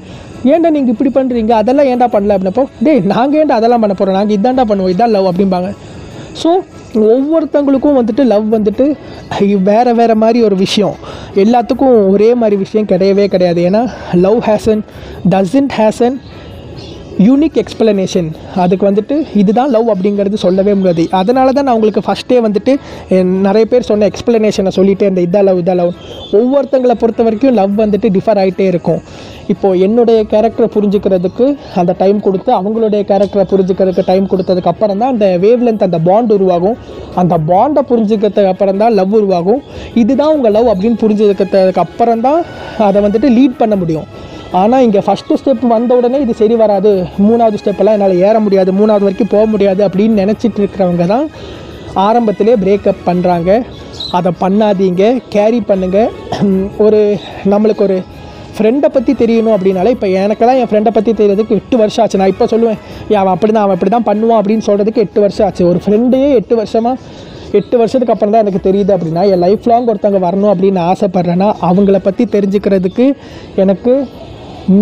ஏன்டா 0.54 0.70
நீங்கள் 0.76 0.94
இப்படி 0.94 1.12
பண்ணுறீங்க 1.18 1.52
அதெல்லாம் 1.60 1.90
ஏன்டா 1.92 2.08
பண்ணல 2.16 2.34
அப்படின்னப்போ 2.36 2.64
டேய் 2.86 3.04
நாங்கள் 3.14 3.40
ஏன்டா 3.42 3.58
அதெல்லாம் 3.60 3.84
பண்ண 3.84 3.94
போகிறோம் 4.00 4.18
நாங்கள் 4.18 4.36
இதான்டா 4.38 4.66
பண்ணுவோம் 4.70 4.92
இதான் 4.94 5.14
லவ் 5.16 5.30
அப்படிம்பாங்க. 5.30 5.70
ஸோ 6.42 6.50
ஒவ்வொருத்தங்களுக்கும் 7.12 7.96
வந்துட்டு 7.98 8.22
லவ் 8.32 8.46
வந்துட்டு 8.56 8.84
வேறு 9.68 9.92
வேறு 9.98 10.14
மாதிரி 10.22 10.38
ஒரு 10.48 10.56
விஷயம். 10.64 10.94
எல்லாத்துக்கும் 11.42 11.96
ஒரே 12.12 12.30
மாதிரி 12.42 12.56
விஷயம் 12.64 12.88
கிடையவே 12.92 13.26
கிடையாது. 13.34 13.60
ஏன்னா 13.68 13.82
love 14.24 14.40
has an 14.48 14.82
doesn't 15.34 15.74
has an 15.78 16.16
unique 17.26 17.56
explanation 17.62 18.26
அதுக்கு 18.62 18.84
வந்துட்டு 18.88 19.14
இதுதான் 19.40 19.70
லவ் 19.76 19.88
அப்படிங்கிறது 19.92 20.36
சொல்லவே 20.42 20.72
முடியாது. 20.78 21.04
அதனால 21.20 21.52
தான் 21.56 21.66
நான் 21.68 21.76
உங்களுக்கு 21.78 22.02
ஃபஸ்ட்டே 22.06 22.36
வந்துட்டு 22.44 22.72
நிறைய 23.46 23.64
பேர் 23.72 23.88
சொன்ன 23.88 24.08
எக்ஸ்பிளனேஷனை 24.10 24.72
சொல்லிகிட்டே 24.76 25.06
இருந்தேன் 25.06 25.26
இதான் 25.28 25.46
லவ் 25.48 25.60
இதான் 25.62 25.80
லவ் 25.80 25.92
ஒவ்வொருத்தங்களை 26.40 26.96
பொறுத்த 27.00 27.26
வரைக்கும் 27.28 27.56
லவ் 27.60 27.74
வந்துட்டு 27.82 28.10
டிஃபர் 28.16 28.40
ஆகிட்டே 28.42 28.66
இருக்கும். 28.72 29.00
இப்போது 29.52 29.80
என்னுடைய 29.86 30.18
கேரக்டரை 30.32 30.68
புரிஞ்சுக்கிறதுக்கு 30.76 31.44
அந்த 31.80 31.92
டைம் 32.02 32.18
கொடுத்து 32.26 32.50
அவங்களுடைய 32.58 33.02
கேரக்டரை 33.10 33.46
புரிஞ்சுக்கிறதுக்கு 33.52 34.04
டைம் 34.10 34.30
கொடுத்ததுக்கு 34.32 34.72
அப்புறம் 34.74 35.00
தான் 35.02 35.12
அந்த 35.14 35.26
வேவ் 35.44 35.64
லென்த் 35.68 35.86
அந்த 35.88 36.00
பாண்ட் 36.08 36.32
உருவாகும். 36.38 36.78
அந்த 37.22 37.34
பாண்டை 37.50 37.84
புரிஞ்சுக்கிறதுக்கு 37.90 38.52
அப்புறம் 38.54 38.80
தான் 38.84 38.96
லவ் 39.00 39.18
உருவாகும். 39.20 39.60
இதுதான் 40.04 40.34
உங்கள் 40.36 40.56
லவ் 40.58 40.72
அப்படின்னு 40.74 41.02
புரிஞ்சுக்கிறதுக்கு 41.04 41.84
அப்புறம் 41.86 42.24
தான் 42.28 42.40
அதை 42.88 42.98
வந்துட்டு 43.08 43.30
லீட் 43.38 43.60
பண்ண 43.62 43.76
முடியும். 43.82 44.08
ஆனால் 44.60 44.84
இங்கே 44.84 45.00
ஃபஸ்ட்டு 45.06 45.36
ஸ்டெப் 45.40 45.64
வந்த 45.72 45.92
உடனே 45.98 46.18
இது 46.24 46.34
சரி 46.40 46.54
வராது. 46.54 46.90
மூணாவது 47.26 47.58
ஸ்டெப்பெல்லாம் 47.60 47.96
என்னால் 47.96 48.20
ஏற 48.28 48.36
முடியாது 48.40 48.70
மூணாவது 48.72 49.06
வரைக்கும் 49.06 49.32
போக 49.34 49.46
முடியாது 49.46 49.82
அப்படின்னு 49.88 50.20
நினச்சிட்டு 50.22 50.60
இருக்கிறவங்க 50.62 51.06
தான் 51.06 51.26
ஆரம்பத்திலே 52.06 52.54
பிரேக்கப் 52.62 53.06
பண்ணுறாங்க 53.08 53.50
அதை 54.18 54.30
பண்ணாதீங்க 54.40 55.04
கேரி 55.34 55.60
பண்ணுங்கள் 55.70 56.08
ஒரு 56.84 57.00
நம்மளுக்கு 57.52 57.82
ஒரு 57.86 57.96
ஃப்ரெண்டை 58.56 58.88
பற்றி 58.94 59.12
தெரியணும் 59.22 59.54
அப்படின்னாலே 59.56 59.90
இப்போ 59.96 60.08
எனக்கெல்லாம் 60.22 60.60
என் 60.60 60.70
ஃப்ரெண்டை 60.70 60.92
பற்றி 60.94 61.12
தெரியறதுக்கு 61.18 61.56
எட்டு 61.60 61.76
வருஷம் 61.76 62.02
ஆச்சு. 62.04 62.20
நான் 62.20 62.32
இப்போ 62.34 62.46
சொல்லுவேன் 62.52 62.78
அவன் 63.20 63.34
அப்படி 63.34 63.52
தான் 63.52 63.64
அவன் 63.64 63.76
இப்படி 63.78 63.92
தான் 63.96 64.06
பண்ணுவான் 64.10 64.40
அப்படின்னு 64.40 64.66
சொல்கிறதுக்கு 64.68 65.04
எட்டு 65.06 65.20
வருஷம் 65.20 65.46
ஆச்சு. 65.46 65.64
ஒரு 65.64 65.80
ஃப்ரெண்டையே 65.84 66.30
எட்டு 66.40 66.56
வருஷமாக 66.56 66.96
எட்டு 67.58 67.76
வருஷத்துக்கு 67.80 68.14
அப்புறம் 68.14 68.32
தான் 68.34 68.44
எனக்கு 68.44 68.62
தெரியுது 68.68 68.92
அப்படின்னா 68.96 69.22
என் 69.32 69.42
லைஃப் 69.44 69.68
லாங் 69.70 69.86
ஒருத்தவங்க 69.90 70.20
வரணும் 70.26 70.52
அப்படின்னு 70.54 70.80
ஆசைப்பட்றேன்னா 70.90 71.50
அவங்கள 71.68 71.98
பற்றி 71.98 72.24
தெரிஞ்சுக்கிறதுக்கு 72.34 73.06
எனக்கு 73.64 73.92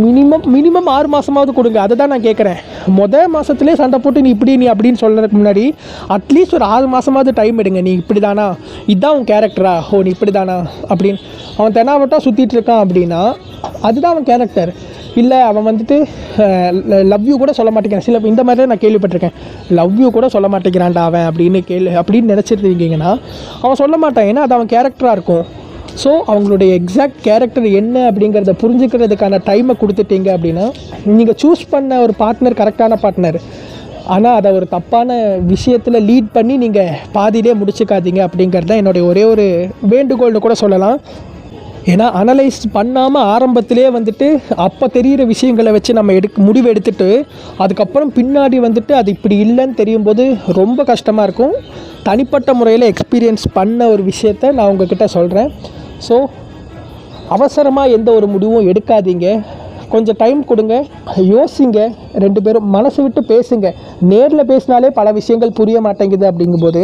மினிமம் 0.02 0.44
மினிமம் 0.54 0.88
ஆறு 0.94 1.08
மாதமாவது 1.12 1.52
கொடுங்க. 1.56 1.78
அதை 1.82 1.94
தான் 2.00 2.10
நான் 2.12 2.24
கேட்குறேன் 2.26 2.58
மொதல் 2.98 3.30
மாதத்துலேயே 3.34 3.78
சண்டை 3.80 3.98
போட்டு 4.04 4.24
நீ 4.24 4.30
இப்படி 4.34 4.52
நீ 4.62 4.66
அப்படின்னு 4.72 5.00
சொல்கிறதுக்கு 5.02 5.38
முன்னாடி 5.40 5.64
அட்லீஸ்ட் 6.14 6.56
ஒரு 6.58 6.66
ஆறு 6.74 6.86
மாதமாவது 6.94 7.32
டைம் 7.40 7.60
எடுங்க. 7.62 7.80
நீ 7.88 7.92
இப்படி 8.02 8.20
தானா 8.26 8.46
இதுதான் 8.92 9.16
உன் 9.18 9.28
கேரக்டரா 9.32 9.74
ஓ 9.90 10.00
நீ 10.06 10.10
இப்படி 10.16 10.32
தானா 10.38 10.56
அப்படின்னு. 10.92 11.20
அவன் 11.58 11.76
தெனாவட்டாக 11.78 12.20
சுற்றிட்டு 12.26 12.56
இருக்கான் 12.58 12.82
அப்படின்னா 12.84 13.20
அதுதான் 13.88 14.12
அவன் 14.14 14.28
கேரக்டர் 14.30 14.72
இல்லை 15.20 15.38
அவன் 15.50 15.66
வந்துட்டு 15.68 15.96
லவ் 17.12 17.28
யூ 17.28 17.36
கூட 17.42 17.52
சொல்ல 17.58 17.70
மாட்டேங்கிறான். 17.74 18.06
சில 18.08 18.18
இந்த 18.32 18.42
மாதிரி 18.48 18.70
நான் 18.72 18.82
கேள்விப்பட்டிருக்கேன். 18.86 19.36
லவ் 19.78 20.00
யூ 20.00 20.08
கூட 20.16 20.26
சொல்ல 20.34 20.48
மாட்டேங்கிறான்டா 20.54 21.04
அவன் 21.10 21.26
அப்படின்னு 21.28 21.60
கேள்வி 21.70 21.94
அப்படின்னு 22.00 22.32
நினச்சிட்டு 22.32 22.66
இருக்கீங்கன்னா 22.70 23.12
அவன் 23.62 23.80
சொல்ல 23.82 23.96
மாட்டான். 24.02 24.28
ஏன்னா 24.32 24.42
அது 24.46 24.56
அவன் 24.58 24.72
கேரக்டராக 24.74 25.16
இருக்கும். 25.18 25.46
ஸோ 26.02 26.10
அவங்களுடைய 26.30 26.70
எக்ஸாக்ட் 26.80 27.20
கேரக்டர் 27.26 27.66
என்ன 27.80 27.96
அப்படிங்கிறத 28.10 28.54
புரிஞ்சுக்கிறதுக்கான 28.62 29.40
டைமை 29.46 29.74
கொடுத்துட்டீங்க 29.82 30.28
அப்படின்னா 30.36 30.66
நீங்கள் 31.18 31.38
சூஸ் 31.42 31.62
பண்ண 31.70 32.00
ஒரு 32.06 32.14
பார்ட்னர் 32.22 32.58
கரெக்டான 32.60 32.98
பார்ட்னர் 33.04 33.38
ஆனால் 34.14 34.36
அதை 34.38 34.50
ஒரு 34.56 34.66
தப்பான 34.74 35.14
விஷயத்தில் 35.52 36.04
லீட் 36.08 36.28
பண்ணி 36.34 36.56
நீங்கள் 36.64 36.98
பாதியிலே 37.14 37.54
முடிச்சுக்காதீங்க 37.60 38.20
அப்படிங்கிறது 38.26 38.70
தான் 38.70 38.80
என்னுடைய 38.82 39.04
ஒரே 39.12 39.24
ஒரு 39.30 39.46
வேண்டுகோள்னு 39.92 40.44
கூட 40.44 40.56
சொல்லலாம். 40.62 40.98
ஏன்னா 41.92 42.06
அனலைஸ் 42.20 42.60
பண்ணாமல் 42.76 43.26
ஆரம்பத்திலே 43.32 43.88
வந்துட்டு 43.96 44.28
அப்போ 44.66 44.86
தெரிகிற 44.96 45.24
விஷயங்களை 45.32 45.72
வச்சு 45.76 45.92
நம்ம 45.98 46.14
எடுக்க 46.18 46.42
முடிவு 46.42 46.68
எடுத்துட்டு 46.72 47.08
அதுக்கப்புறம் 47.64 48.12
பின்னாடி 48.18 48.58
வந்துட்டு 48.66 48.92
அது 49.00 49.10
இப்படி 49.16 49.36
இல்லைன்னு 49.46 49.78
தெரியும் 49.80 50.06
போது 50.08 50.24
ரொம்ப 50.60 50.84
கஷ்டமாக 50.92 51.26
இருக்கும். 51.28 51.54
தனிப்பட்ட 52.08 52.50
முறையில் 52.60 52.90
எக்ஸ்பீரியன்ஸ் 52.92 53.46
பண்ண 53.58 53.88
ஒரு 53.94 54.04
விஷயத்த 54.12 54.52
நான் 54.58 54.70
உங்ககிட்ட 54.72 55.06
சொல்கிறேன் 55.16 55.50
ஸோ 56.08 56.16
அவசரமாக 57.36 57.94
எந்த 57.98 58.08
ஒரு 58.16 58.26
முடிவும் 58.32 58.66
எடுக்காதீங்க. 58.72 59.28
கொஞ்சம் 59.92 60.16
டைம் 60.20 60.38
கொடுங்க 60.50 60.74
யோசிங்க 61.32 61.80
ரெண்டு 62.22 62.40
பேரும் 62.44 62.64
மனசு 62.76 62.98
விட்டு 63.02 63.20
பேசுங்க. 63.30 63.66
நேரில் 64.10 64.48
பேசினாலே 64.50 64.88
பல 64.96 65.12
விஷயங்கள் 65.18 65.52
புரிய 65.58 65.80
மாட்டேங்குது 65.86 66.26
அப்படிங்கும்போது 66.30 66.82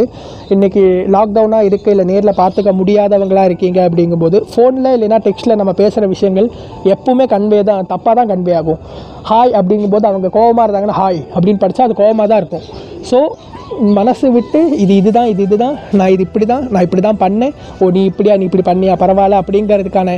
இன்றைக்கி 0.55 0.83
லாக்டவுனாக 1.15 1.69
இருக்குது 1.69 1.93
இல்லை 1.95 2.05
நேரில் 2.11 2.39
பார்த்துக்க 2.41 2.73
முடியாதவங்களாக 2.81 3.49
இருக்கீங்க 3.51 3.81
அப்படிங்கும்போது 3.89 4.41
ஃபோனில் 4.53 4.91
இல்லைன்னா 4.97 5.19
டெக்ஸ்ட்டில் 5.27 5.59
நம்ம 5.61 5.75
பேசுகிற 5.83 6.09
விஷயங்கள் 6.15 6.49
எப்பவுமே 6.95 7.27
கன்வே 7.35 7.61
தான் 7.71 7.89
தப்பாக 7.93 8.15
தான் 8.21 8.31
கன்வே 8.33 8.55
ஆகும். 8.61 8.81
ஹாய் 9.31 9.53
அப்படிங்கும்போது 9.61 10.09
அவங்க 10.11 10.31
கோவமாக 10.39 10.67
இருந்தாங்கன்னா 10.67 10.99
ஹாய் 11.03 11.21
அப்படின்னு 11.35 11.63
படித்தா 11.65 11.89
அது 11.89 12.01
கோவமாக 12.03 12.29
தான் 12.35 12.43
இருக்கும். 12.45 12.65
ஸோ 13.11 13.21
மனசு 13.99 14.27
விட்டு 14.37 14.61
இது 14.83 14.93
இதுதான் 15.01 15.29
இது 15.33 15.43
இதுதான் 15.49 15.77
நான் 15.99 16.13
இது 16.15 16.23
இப்படி 16.29 16.47
தான் 16.53 16.65
நான் 16.73 16.85
இப்படி 16.87 17.03
தான் 17.07 17.19
பண்ணேன். 17.23 17.55
ஓ 17.81 17.89
நீ 17.97 18.03
இப்படியா 18.11 18.35
நீ 18.41 18.45
இப்படி 18.49 18.65
பண்ணியா 18.69 18.95
பரவாயில்ல 19.03 19.41
அப்படிங்கிறதுக்கான 19.43 20.17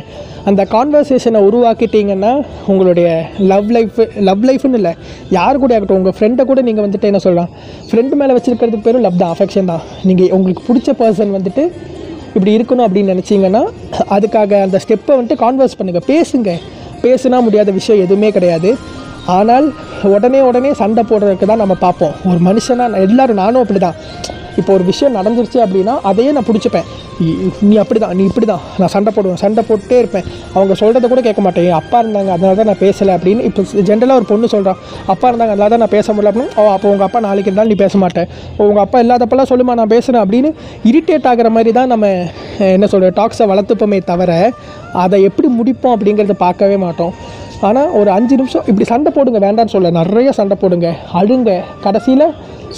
அந்த 0.50 0.62
கான்வர்சேஷனை 0.74 1.40
உருவாக்கிட்டீங்கன்னா 1.48 2.32
உங்களுடைய 2.72 3.08
லவ் 3.52 3.70
லைஃப் 3.76 3.98
லவ் 4.28 4.44
லைஃப்னு 4.50 4.78
இல்லை 4.80 4.92
யார் 5.38 5.60
கூட 5.64 5.74
ஆகட்டும் 5.76 5.98
உங்கள் 6.00 6.16
ஃப்ரெண்டை 6.18 6.44
கூட 6.50 6.62
நீங்கள் 6.68 6.86
வந்துட்டு 6.86 7.10
என்ன 7.10 7.22
சொல்லலாம் 7.26 7.52
ஃப்ரெண்டு 7.90 8.18
மேலே 8.22 8.36
வச்சுருக்கிறதுக்கு 8.38 8.86
பேரும் 8.88 9.04
லவ் 9.06 9.20
தான் 9.22 9.34
அஃபெக்ஷன் 9.36 9.70
தான். 9.72 9.84
நீங்கள் 10.10 10.32
உங்களுக்கு 10.38 10.64
பிடிச்ச 10.68 10.92
பர்சன் 11.02 11.36
வந்துட்டு 11.38 11.64
இப்படி 12.36 12.52
இருக்கணும் 12.58 12.86
அப்படின்னு 12.88 13.12
நினச்சிங்கன்னா 13.14 13.62
அதுக்காக 14.16 14.60
அந்த 14.66 14.80
ஸ்டெப்பை 14.84 15.14
வந்துட்டு 15.18 15.42
கான்வர்ஸ் 15.44 15.78
பண்ணுங்கள் 15.80 16.06
பேசுங்க. 16.12 16.52
பேசுனா 17.06 17.38
முடியாத 17.46 17.70
விஷயம் 17.78 18.02
எதுவுமே 18.04 18.28
கிடையாது. 18.36 18.70
ஆனால் 19.38 19.66
உடனே 20.14 20.40
உடனே 20.48 20.70
சண்டை 20.82 21.02
போடுறதுக்கு 21.10 21.50
தான் 21.50 21.62
நம்ம 21.64 21.76
பார்ப்போம். 21.84 22.14
ஒரு 22.30 22.40
மனுஷனாக 22.48 23.04
எல்லாரும் 23.08 23.42
நானும் 23.42 23.62
அப்படி 23.64 23.80
தான் 23.86 23.98
இப்போ 24.60 24.70
ஒரு 24.74 24.84
விஷயம் 24.90 25.16
நடந்துருச்சு 25.18 25.58
அப்படின்னா 25.62 25.94
அதையே 26.08 26.32
நான் 26.34 26.46
பிடிச்சிப்பேன். 26.48 26.88
நீ 27.68 27.74
அப்படி 27.82 27.98
தான் 28.02 28.12
நீ 28.18 28.22
இப்படி 28.30 28.46
தான் 28.50 28.62
நான் 28.80 28.92
சண்டை 28.94 29.10
போடுவேன் 29.16 29.40
சண்டை 29.42 29.62
போட்டே 29.68 29.96
இருப்பேன். 30.02 30.26
அவங்க 30.56 30.74
சொல்கிறத 30.80 31.08
கூட 31.12 31.20
கேட்க 31.26 31.40
மாட்டேன். 31.46 31.66
என் 31.68 31.78
அப்பா 31.80 31.98
இருந்தாங்க 32.02 32.30
அதனால 32.34 32.56
தான் 32.60 32.70
நான் 32.70 32.80
பேசலை 32.84 33.12
அப்படின்னு. 33.16 33.42
இப்போ 33.48 33.82
ஜென்ரலாக 33.88 34.20
ஒரு 34.20 34.26
பொண்ணு 34.30 34.52
சொல்கிறான் 34.54 34.78
அப்பா 35.14 35.26
இருந்தாங்க 35.30 35.54
அதனால 35.54 35.70
தான் 35.74 35.82
நான் 35.84 35.94
பேச 35.96 36.06
முடியல 36.14 36.32
அப்படின்னு. 36.32 36.54
ஓ 36.60 36.70
அப்போ 36.76 36.88
உங்கள் 36.92 37.06
அப்பா 37.08 37.22
நாளைக்கு 37.26 37.50
இருந்தாலும் 37.50 37.72
நீ 37.74 37.78
பேச 37.84 37.98
மாட்டேன். 38.04 38.28
உங்கள் 38.66 38.84
அப்பா 38.86 39.00
இல்லாதப்பெல்லாம் 39.04 39.50
சொல்லுமா 39.52 39.78
நான் 39.80 39.92
பேசுகிறேன் 39.94 40.24
அப்படின்னு 40.24 40.52
இரிட்டேட் 40.92 41.28
ஆகிற 41.32 41.50
மாதிரி 41.56 41.72
தான் 41.78 41.92
நம்ம 41.94 42.10
என்ன 42.76 42.88
சொல்கிற 42.94 43.12
டாக்ஸை 43.20 43.46
வளர்த்துப்போமே 43.52 44.00
தவிர 44.12 44.32
அதை 45.04 45.18
எப்படி 45.30 45.50
முடிப்போம் 45.60 45.96
அப்படிங்கிறத 45.96 46.36
பார்க்கவே 46.46 46.78
மாட்டோம். 46.84 47.14
ஆனால் 47.60 47.90
ஒரு 47.90 48.10
அஞ்சு 48.10 48.36
நிமிஷம் 48.36 48.64
இப்படி 48.66 48.84
சண்டை 48.84 49.12
போடுங்க 49.16 49.38
வேண்டாம்னு 49.38 49.74
சொல்ல. 49.76 49.90
நிறைய 49.90 50.32
சண்டை 50.32 50.56
போடுங்க. 50.60 50.96
அழுங்க. 51.20 51.62
கடைசியில் 51.84 52.26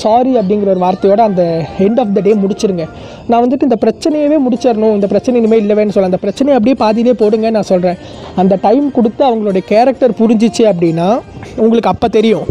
சாரி 0.03 0.37
அப்படிங்கிற 0.39 0.69
ஒரு 0.75 0.81
வார்த்தையோட 0.85 1.17
அந்த 1.17 1.67
எண்ட் 1.79 2.01
ஆஃப் 2.01 2.13
த 2.15 2.21
டே 2.21 2.35
முடிச்சிருங்க. 2.35 2.89
நான் 3.29 3.43
வந்துட்டு 3.45 3.63
இந்த 3.63 3.79
பிரச்சனையவே 3.85 4.39
முடிச்சிடணும். 4.47 4.95
இந்த 4.95 5.07
பிரச்சனை 5.07 5.41
இனிமேல் 5.41 5.63
இல்லைவேன்னு 5.65 5.95
சொல்ல. 5.95 6.11
அந்த 6.11 6.17
பிரச்சனையை 6.17 6.57
அப்படியே 6.59 6.77
பாதியிலே 6.85 7.13
போடுங்க 7.13 7.51
நான் 7.51 7.69
சொல்கிறேன் 7.73 7.97
அந்த 8.37 8.59
டைம் 8.63 8.93
கொடுத்து 8.93 9.25
அவங்களுடைய 9.29 9.65
கேரக்டர் 9.73 10.19
புரிஞ்சிச்சு 10.21 10.65
அப்படின்னா 10.73 11.19
உங்களுக்கு 11.57 11.89
அப்போ 11.89 12.09
தெரியும். 12.09 12.47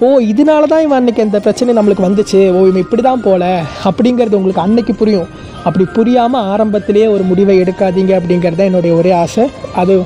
ஓ 0.00 0.18
இதனால 0.20 0.62
தான் 0.62 0.82
இவன் 0.82 0.98
அன்றைக்கி 1.00 1.20
அந்த 1.20 1.40
பிரச்சனை 1.40 1.74
நம்மளுக்கு 1.78 2.06
வந்துச்சு. 2.06 2.52
ஓ 2.56 2.66
இவன் 2.66 2.82
இப்படி 2.82 3.02
தான் 3.02 3.22
போல. 3.22 3.62
அப்படிங்கிறது 3.84 4.34
உங்களுக்கு 4.34 4.60
அன்னைக்கு 4.60 4.94
புரியும். 4.94 5.28
அப்படி 5.64 5.84
புரியாமல் 5.84 6.40
ஆரம்பத்திலேயே 6.40 7.06
ஒரு 7.06 7.22
முடிவை 7.22 7.60
எடுக்காதீங்க 7.60 8.12
அப்படிங்கிறது 8.20 8.56
தான் 8.56 8.66
என்னுடைய 8.66 8.94
ஒரே 8.96 9.10
ஆசை. 9.10 9.46
அது 9.74 10.02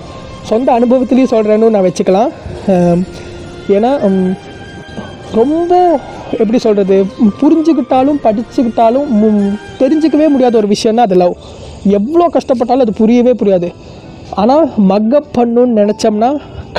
சொந்த 0.48 0.68
அனுபவத்திலையும் 0.78 1.32
சொல்கிறேன்னு 1.34 1.74
நான் 1.74 1.86
வச்சுக்கலாம். 1.88 2.30
ஏன்னா 3.76 3.90
ரொம்ப 5.40 5.72
எப்படி 6.42 6.58
சொல்கிறது 6.64 6.96
புரிஞ்சுக்கிட்டாலும் 7.42 8.18
படிச்சுக்கிட்டாலும் 8.24 9.08
தெரிஞ்சிக்கவே 9.18 9.38
தெரிஞ்சுக்கவே 9.80 10.26
முடியாத 10.34 10.54
ஒரு 10.60 10.68
விஷயம்னா 10.74 11.04
அது 11.08 11.16
லவ் 11.22 11.34
எவ்வளோ 11.98 12.26
கஷ்டப்பட்டாலும் 12.36 12.84
அது 12.86 12.94
புரியவே 13.02 13.32
புரியாது. 13.40 13.68
ஆனால் 14.40 14.64
மக்கப் 14.92 15.30
பண்ணுன்னு 15.38 15.78
நினச்சோம்னா 15.80 16.30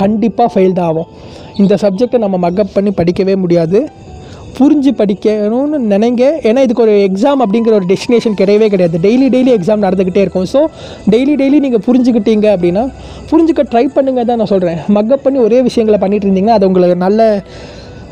கண்டிப்பாக 0.01 0.49
ஃபெயில் 0.53 0.77
தான் 0.79 0.89
ஆகும். 0.91 1.09
இந்த 1.61 1.73
சப்ஜெக்டை 1.83 2.19
நம்ம 2.25 2.37
மக்கப் 2.45 2.75
பண்ணி 2.75 2.91
படிக்கவே 2.99 3.35
முடியாது. 3.43 3.79
புரிஞ்சு 4.57 4.91
படிக்கணும்னு 4.99 5.77
நினைங்க. 5.93 6.23
ஏன்னா 6.49 6.61
இதுக்கு 6.65 6.83
ஒரு 6.85 6.95
எக்ஸாம் 7.07 7.41
அப்படிங்கிற 7.45 7.73
ஒரு 7.79 7.87
டெஸ்டினேஷன் 7.91 8.35
கிடையவே 8.41 8.67
கிடையாது. 8.73 8.97
டெய்லி 9.05 9.27
டெய்லி 9.35 9.51
எக்ஸாம் 9.57 9.83
நடந்துக்கிட்டே 9.85 10.23
இருக்கும். 10.25 10.47
ஸோ 10.53 10.61
டெய்லி 11.13 11.35
டெய்லி 11.41 11.59
நீங்கள் 11.65 11.83
புரிஞ்சுக்கிட்டீங்க 11.87 12.47
அப்படின்னா 12.55 12.83
புரிஞ்சுக்க 13.31 13.65
ட்ரை 13.73 13.85
பண்ணுங்க 13.97 14.23
தான் 14.29 14.39
நான் 14.41 14.51
சொல்கிறேன் 14.53 14.79
மக்கப் 14.97 15.25
பண்ணி 15.25 15.39
ஒரே 15.47 15.59
விஷயங்களை 15.69 15.99
பண்ணிட்டு 16.03 16.27
இருந்தீங்கன்னா 16.27 16.57
அது 16.59 16.69
உங்களுக்கு 16.71 16.97
நல்ல 17.05 17.29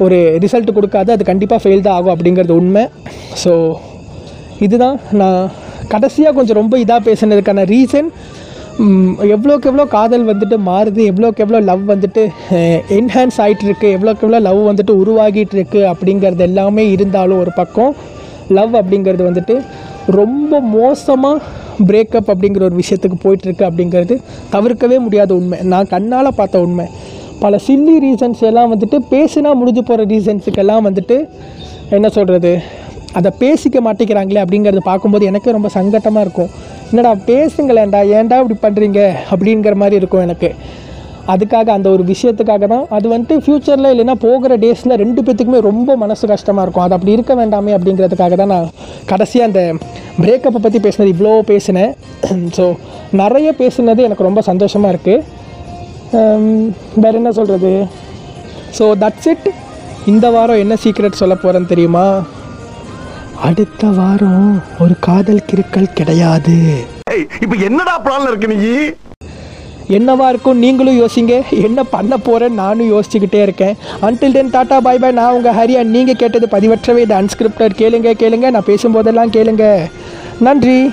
ஒரு 0.06 0.18
ரிசல்ட் 0.46 0.76
கொடுக்காது. 0.76 1.10
அது 1.16 1.24
கண்டிப்பாக 1.32 1.62
ஃபெயில் 1.64 1.86
தான் 1.88 1.98
ஆகும் 2.00 2.14
அப்படிங்கிறது 2.16 2.54
உண்மை. 2.62 2.84
ஸோ 3.44 3.54
இதுதான் 4.68 4.98
நான் 5.22 5.42
கடைசியாக 5.94 6.34
கொஞ்சம் 6.38 6.60
ரொம்ப 6.62 6.76
இதாக 6.84 7.02
பேசுனதுக்கான 7.10 7.64
ரீசன் 7.74 8.10
எவ்வளோக்கு 9.36 9.70
எவ்வளோ 9.70 9.86
காதல் 9.86 10.26
வந்துட்டு 10.30 10.58
மாறுது 10.68 11.02
எவ்வளோக்கு 11.12 11.44
எவ்வளோ 11.46 11.60
லவ் 11.60 11.84
வந்துட்டு 11.92 12.22
என்ஹான்ஸ் 12.98 13.40
ஆகிட்டு 13.46 13.88
எவ்வளோக்கு 13.96 14.24
எவ்வளோ 14.26 14.40
லவ் 14.40 14.62
வந்துட்டு 14.70 14.94
உருவாகிட்டு 15.02 15.56
இருக்கு 15.58 15.82
அப்படிங்கிறது 15.92 16.40
எல்லாமே 16.40 16.92
இருந்தாலும் 16.92 17.40
ஒரு 17.40 17.52
பக்கம் 17.56 17.96
லவ் 18.58 18.76
அப்படிங்கிறது 18.76 19.24
வந்துட்டு 19.30 19.56
ரொம்ப 20.20 20.60
மோசமாக 20.60 21.42
பிரேக்கப் 21.90 22.32
அப்படிங்கிற 22.34 22.64
ஒரு 22.70 22.78
விஷயத்துக்கு 22.82 23.18
போயிட்டுருக்கு 23.26 23.68
அப்படிங்கிறது 23.70 24.16
தவிர்க்கவே 24.56 24.98
முடியாத 25.00 25.32
உண்மை. 25.40 25.60
நான் 25.74 25.92
கண்ணால் 25.94 26.38
பார்த்த 26.40 26.66
உண்மை. 26.66 26.86
பல 27.40 27.60
சில்லி 27.68 27.96
ரீசன்ஸ் 28.06 28.42
எல்லாம் 28.50 28.72
வந்துட்டு 28.74 28.98
பேசினா 29.12 29.52
முடிஞ்சு 29.60 29.84
போகிற 29.84 30.06
ரீசன்ஸுக்கெல்லாம் 30.14 30.86
வந்துட்டு 30.88 31.18
என்ன 31.90 32.08
சொல்கிறது 32.10 32.52
அதை 33.20 33.30
பேசிக்க 33.40 33.78
மாட்டேங்கிறாங்களே 33.86 34.42
அப்படிங்கிறத 34.46 34.82
பார்க்கும்போது 34.92 35.26
எனக்கே 35.26 35.52
ரொம்ப 35.52 35.70
சங்கட்டமாக 35.78 36.26
இருக்கும். 36.28 36.52
என்னடா 36.92 37.12
பேசுங்களேன்டா 37.32 38.00
ஏன்டா 38.18 38.38
இப்படி 38.42 38.58
பண்ணுறீங்க 38.66 39.00
அப்படிங்கிற 39.32 39.74
மாதிரி 39.82 39.96
இருக்கும் 40.02 40.24
எனக்கு. 40.28 40.50
அதுக்காக 41.34 41.68
அந்த 41.78 41.88
ஒரு 41.96 42.04
விஷயத்துக்காக 42.12 42.68
தான். 42.74 42.86
அது 42.96 43.08
வந்துட்டு 43.14 43.36
ஃப்யூச்சரில் 43.44 43.90
இல்லைன்னா 43.94 44.16
போகிற 44.26 44.54
டேஸில் 44.64 45.00
ரெண்டு 45.02 45.22
பேத்துக்குமே 45.26 45.60
ரொம்ப 45.70 45.96
மனசு 46.04 46.24
கஷ்டமாக 46.32 46.64
இருக்கும். 46.66 46.86
அது 46.86 46.96
அப்படி 46.98 47.16
இருக்க 47.18 47.34
வேண்டாமே 47.42 47.74
அப்படிங்கிறதுக்காக 47.78 48.38
தான் 48.42 48.52
நான் 48.54 48.72
கடைசியாக 49.12 49.50
அந்த 49.50 49.62
பிரேக்கப்பை 50.24 50.62
பற்றி 50.64 50.80
பேசினது 50.86 51.14
இவ்வளோ 51.16 51.34
பேசினேன். 51.52 51.92
ஸோ 52.58 52.66
நிறைய 53.22 53.50
பேசுனது 53.62 54.02
எனக்கு 54.08 54.28
ரொம்ப 54.30 54.42
சந்தோஷமாக 54.50 54.94
இருக்குது 54.94 55.24
um, 56.20 56.50
வேறு 57.04 57.20
என்ன 57.22 57.32
சொல்கிறது 57.40 57.72
ஸோ 58.78 58.86
தட்ஸ் 59.04 59.30
இட் 59.34 59.48
இந்த 60.12 60.26
வாரம் 60.36 60.62
என்ன 60.64 60.76
சீக்ரெட் 60.84 61.22
சொல்ல 61.22 61.36
போகிறேன்னு 61.36 61.72
தெரியுமா? 61.72 62.06
அடுத்த 63.48 63.88
வாரம் 63.88 64.64
ஒரு 64.80 64.96
காதல் 65.00 65.46
கிறுக்கல் 65.50 65.94
கிடையாது. 65.94 66.56
இப்ப 67.42 67.56
என்னடா 67.68 68.02
பிளான்ல 68.02 68.28
இருக்கு 68.28 68.48
நீ? 68.48 68.72
என்னவா 69.98 70.28
இருக்கும் 70.30 70.58
நீங்களும் 70.58 71.00
யோசிங்க. 71.02 71.42
என்ன 71.52 71.84
பண்ண 71.84 72.18
போகிறேன்னு 72.18 72.60
நானும் 72.64 72.92
யோசிச்சுக்கிட்டே 72.94 73.42
இருக்கேன். 73.42 73.78
Until 74.02 74.32
then 74.32 74.50
tata 74.50 74.78
bye 74.78 75.00
bye 75.00 75.18
நான் 75.20 75.34
உங்கள் 75.34 75.56
ஹரியா 75.56 75.84
நீங்கள் 75.84 76.16
கேட்டது 76.16 76.48
பதிவற்றவே. 76.52 76.98
இது 76.98 77.16
அன்ஸ்கிரிப்டட் 77.22 77.80
கேளுங்க 77.82 78.14
கேளுங்க. 78.24 78.50
நான் 78.52 78.70
பேசும்போதெல்லாம் 78.72 79.32
கேளுங்க. 79.32 79.90
நன்றி. 80.40 80.92